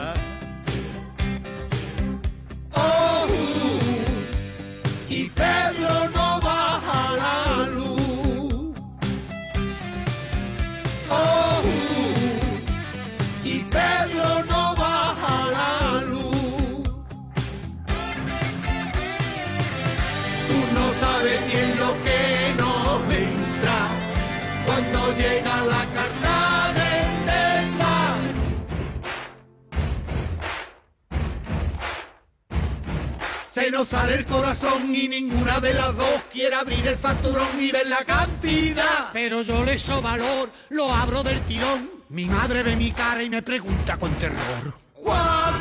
No 33.71 33.85
sale 33.85 34.15
el 34.15 34.25
corazón 34.25 34.95
y 34.95 35.07
ninguna 35.07 35.59
de 35.59 35.73
las 35.73 35.95
dos 35.95 36.23
quiere 36.31 36.55
abrir 36.55 36.85
el 36.87 36.95
facturón 36.95 37.47
y 37.59 37.71
ver 37.71 37.87
la 37.87 38.03
cantidad. 38.05 39.09
Pero 39.13 39.41
yo 39.41 39.63
le 39.63 39.73
echo 39.73 40.01
valor, 40.01 40.49
lo 40.69 40.91
abro 40.91 41.21
del 41.23 41.41
tirón. 41.41 41.89
Mi 42.09 42.25
madre 42.25 42.63
ve 42.63 42.75
mi 42.75 42.91
cara 42.91 43.23
y 43.23 43.29
me 43.29 43.41
pregunta 43.41 43.97
con 43.97 44.13
terror. 44.15 44.73
¿Cuánto 44.93 45.60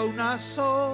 una 0.00 0.38
solución. 0.38 0.92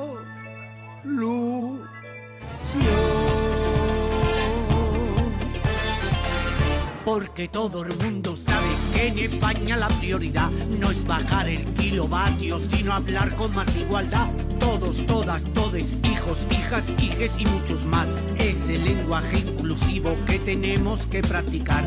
Porque 7.05 7.49
todo 7.49 7.84
el 7.84 7.96
mundo 7.96 8.36
sabe 8.36 8.66
que 8.92 9.09
en 9.09 9.18
España 9.18 9.76
la 9.76 9.88
prioridad 9.88 10.51
no 10.78 10.90
es 10.90 11.07
bajar 11.07 11.49
el 11.49 11.64
kilovatio, 11.74 12.59
sino 12.59 12.92
hablar 12.92 13.34
con 13.36 13.55
más 13.55 13.74
igualdad. 13.76 14.28
Todos, 14.59 15.07
todas, 15.07 15.42
todes, 15.55 15.96
hijos, 16.05 16.46
hijas, 16.51 16.84
hijes 17.01 17.32
y 17.38 17.46
muchos 17.46 17.84
más. 17.86 18.09
Es 18.38 18.68
el 18.68 18.84
lenguaje 18.84 19.38
inclusivo 19.38 20.14
que 20.26 20.38
tenemos 20.38 21.07
que 21.07 21.22
practicar. 21.22 21.86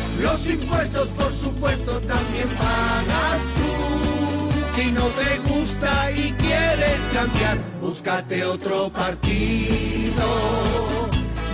Los 0.21 0.47
impuestos, 0.47 1.07
por 1.09 1.33
supuesto, 1.33 1.99
también 2.01 2.47
pagas 2.49 3.41
tú. 3.55 4.79
Si 4.79 4.91
no 4.91 5.05
te 5.07 5.37
gusta 5.49 6.11
y 6.11 6.31
quieres 6.33 6.99
cambiar, 7.11 7.57
búscate 7.81 8.45
otro 8.45 8.89
partido 8.89 10.23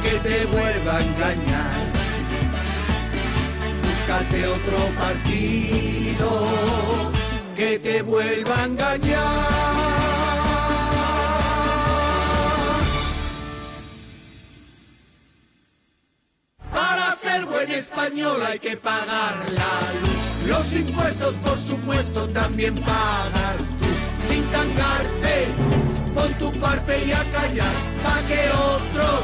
que 0.04 0.20
te 0.20 0.46
vuelva 0.46 0.98
a 0.98 1.02
engañar. 1.02 1.88
Búscate 3.84 4.48
otro 4.48 4.78
partido 5.00 6.30
que 7.56 7.80
te 7.80 8.02
vuelva 8.02 8.62
a 8.62 8.66
engañar. 8.66 9.77
Español 17.78 18.42
hay 18.46 18.60
que 18.60 18.76
pagar 18.76 19.36
la 19.52 19.74
luz. 20.02 20.48
Los 20.48 20.74
impuestos, 20.74 21.36
por 21.36 21.58
supuesto, 21.58 22.28
también 22.28 22.76
pagas. 22.76 23.58
Sin 24.28 24.44
tangarte, 24.46 25.48
pon 26.16 26.34
tu 26.40 26.52
parte 26.60 27.06
y 27.06 27.12
a 27.12 27.24
callar. 27.32 27.76
Pa' 28.04 28.22
que 28.28 28.50
otros 28.50 29.24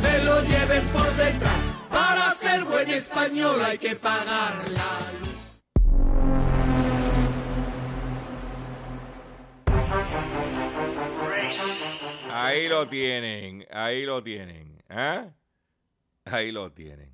se 0.00 0.24
lo 0.24 0.42
lleven 0.42 0.86
por 0.88 1.10
detrás. 1.16 1.64
Para 1.90 2.32
ser 2.32 2.64
buen 2.64 2.90
español 2.90 3.60
hay 3.64 3.78
que 3.78 3.94
pagar 3.96 4.54
la 4.70 4.90
luz. 5.20 5.34
Ahí 12.32 12.68
lo 12.68 12.88
tienen, 12.88 13.66
ahí 13.70 14.04
lo 14.04 14.22
tienen. 14.22 14.82
¿ah? 14.88 15.26
Ahí 16.24 16.50
lo 16.50 16.72
tienen. 16.72 17.13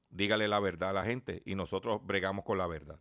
Dígale 0.10 0.48
la 0.50 0.60
verdad 0.60 0.90
a 0.90 0.94
la 0.94 1.06
gente 1.06 1.42
y 1.46 1.56
nosotros 1.56 2.06
bregamos 2.06 2.44
con 2.44 2.58
la 2.58 2.68
verdad. 2.68 3.00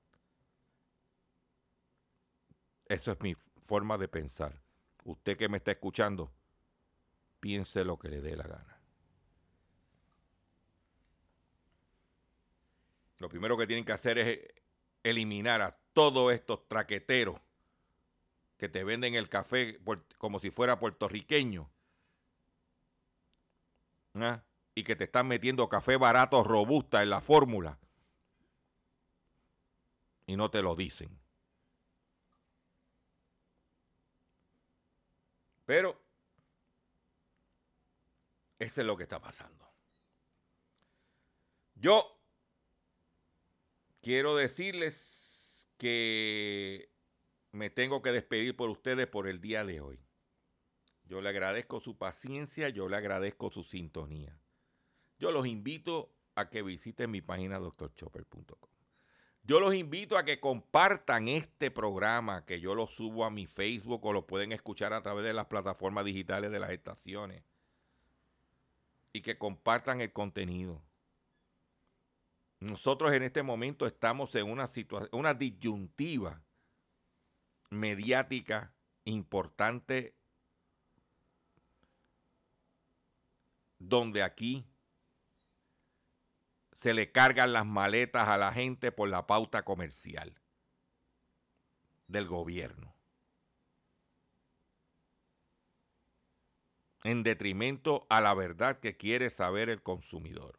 Esa 2.91 3.12
es 3.12 3.20
mi 3.20 3.36
forma 3.62 3.97
de 3.99 4.09
pensar. 4.09 4.61
Usted 5.05 5.36
que 5.36 5.49
me 5.49 5.59
está 5.59 5.70
escuchando, 5.70 6.32
piense 7.38 7.84
lo 7.84 7.97
que 8.01 8.09
le 8.09 8.20
dé 8.20 8.34
la 8.34 8.43
gana. 8.43 8.80
Lo 13.18 13.28
primero 13.28 13.57
que 13.57 13.68
tienen 13.68 13.84
que 13.84 13.93
hacer 13.93 14.18
es 14.18 14.41
eliminar 15.05 15.62
a 15.62 15.78
todos 15.93 16.32
estos 16.32 16.66
traqueteros 16.66 17.41
que 18.59 18.68
te 18.68 18.82
venden 18.82 19.14
el 19.14 19.28
café 19.28 19.78
como 20.18 20.41
si 20.41 20.51
fuera 20.51 20.80
puertorriqueño. 20.80 21.70
¿ah? 24.16 24.43
Y 24.74 24.82
que 24.82 24.97
te 24.97 25.05
están 25.05 25.28
metiendo 25.28 25.68
café 25.68 25.97
barato, 25.97 26.43
robusta 26.43 27.05
en 27.05 27.11
la 27.11 27.20
fórmula. 27.20 27.78
Y 30.26 30.34
no 30.34 30.51
te 30.51 30.61
lo 30.61 30.74
dicen. 30.74 31.20
Pero 35.70 35.96
eso 38.58 38.80
es 38.80 38.86
lo 38.88 38.96
que 38.96 39.04
está 39.04 39.20
pasando. 39.20 39.72
Yo 41.76 42.20
quiero 44.02 44.34
decirles 44.34 45.68
que 45.76 46.92
me 47.52 47.70
tengo 47.70 48.02
que 48.02 48.10
despedir 48.10 48.56
por 48.56 48.68
ustedes 48.68 49.06
por 49.06 49.28
el 49.28 49.40
día 49.40 49.64
de 49.64 49.80
hoy. 49.80 50.04
Yo 51.04 51.20
le 51.20 51.28
agradezco 51.28 51.78
su 51.78 51.96
paciencia, 51.96 52.68
yo 52.70 52.88
le 52.88 52.96
agradezco 52.96 53.52
su 53.52 53.62
sintonía. 53.62 54.36
Yo 55.20 55.30
los 55.30 55.46
invito 55.46 56.12
a 56.34 56.50
que 56.50 56.62
visiten 56.62 57.12
mi 57.12 57.20
página 57.20 57.60
doctorchopper.com. 57.60 58.79
Yo 59.43 59.59
los 59.59 59.74
invito 59.74 60.16
a 60.16 60.24
que 60.24 60.38
compartan 60.38 61.28
este 61.28 61.70
programa, 61.70 62.45
que 62.45 62.61
yo 62.61 62.74
lo 62.74 62.86
subo 62.86 63.24
a 63.24 63.30
mi 63.30 63.47
Facebook 63.47 64.05
o 64.05 64.12
lo 64.12 64.26
pueden 64.26 64.53
escuchar 64.53 64.93
a 64.93 65.03
través 65.03 65.24
de 65.24 65.32
las 65.32 65.47
plataformas 65.47 66.05
digitales 66.05 66.51
de 66.51 66.61
las 66.61 66.70
estaciones. 66.70 67.43
Y 69.12 69.22
que 69.22 69.38
compartan 69.38 70.01
el 70.01 70.12
contenido. 70.12 70.82
Nosotros 72.61 73.12
en 73.12 73.22
este 73.22 73.43
momento 73.43 73.86
estamos 73.86 74.34
en 74.34 74.49
una 74.49 74.66
situación, 74.66 75.09
una 75.12 75.34
disyuntiva 75.34 76.43
mediática 77.70 78.74
importante 79.05 80.14
donde 83.78 84.22
aquí 84.22 84.69
se 86.80 86.94
le 86.94 87.12
cargan 87.12 87.52
las 87.52 87.66
maletas 87.66 88.26
a 88.26 88.38
la 88.38 88.54
gente 88.54 88.90
por 88.90 89.10
la 89.10 89.26
pauta 89.26 89.66
comercial 89.66 90.40
del 92.08 92.26
gobierno. 92.26 92.94
En 97.04 97.22
detrimento 97.22 98.06
a 98.08 98.22
la 98.22 98.32
verdad 98.32 98.80
que 98.80 98.96
quiere 98.96 99.28
saber 99.28 99.68
el 99.68 99.82
consumidor. 99.82 100.58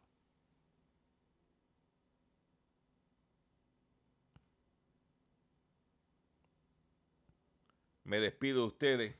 Me 8.04 8.20
despido 8.20 8.60
de 8.60 8.66
ustedes. 8.68 9.16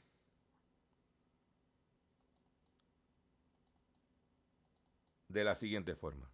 De 5.26 5.42
la 5.42 5.56
siguiente 5.56 5.96
forma. 5.96 6.31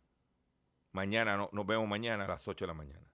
Mañana, 0.98 1.36
no, 1.36 1.48
nos 1.52 1.64
vemos 1.64 1.86
mañana 1.86 2.24
a 2.24 2.26
las 2.26 2.48
8 2.48 2.64
de 2.64 2.66
la 2.66 2.74
mañana. 2.74 3.07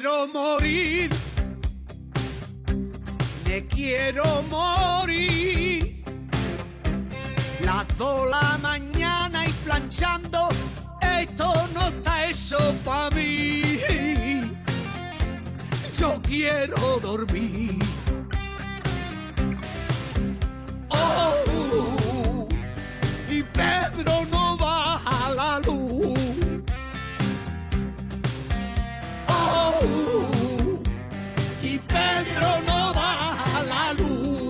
Quiero 0.00 0.26
morir, 0.28 1.10
me 3.44 3.66
quiero 3.66 4.42
morir. 4.48 6.02
Las 7.62 7.86
dos 7.98 8.30
la 8.30 8.58
mañana 8.62 9.46
y 9.46 9.52
planchando, 9.64 10.48
esto 11.02 11.52
no 11.74 11.88
está 11.88 12.24
eso 12.24 12.58
para 12.82 13.14
mí. 13.14 13.62
Yo 15.98 16.18
quiero 16.22 16.98
dormir. 17.00 17.78
Oh, 20.88 21.34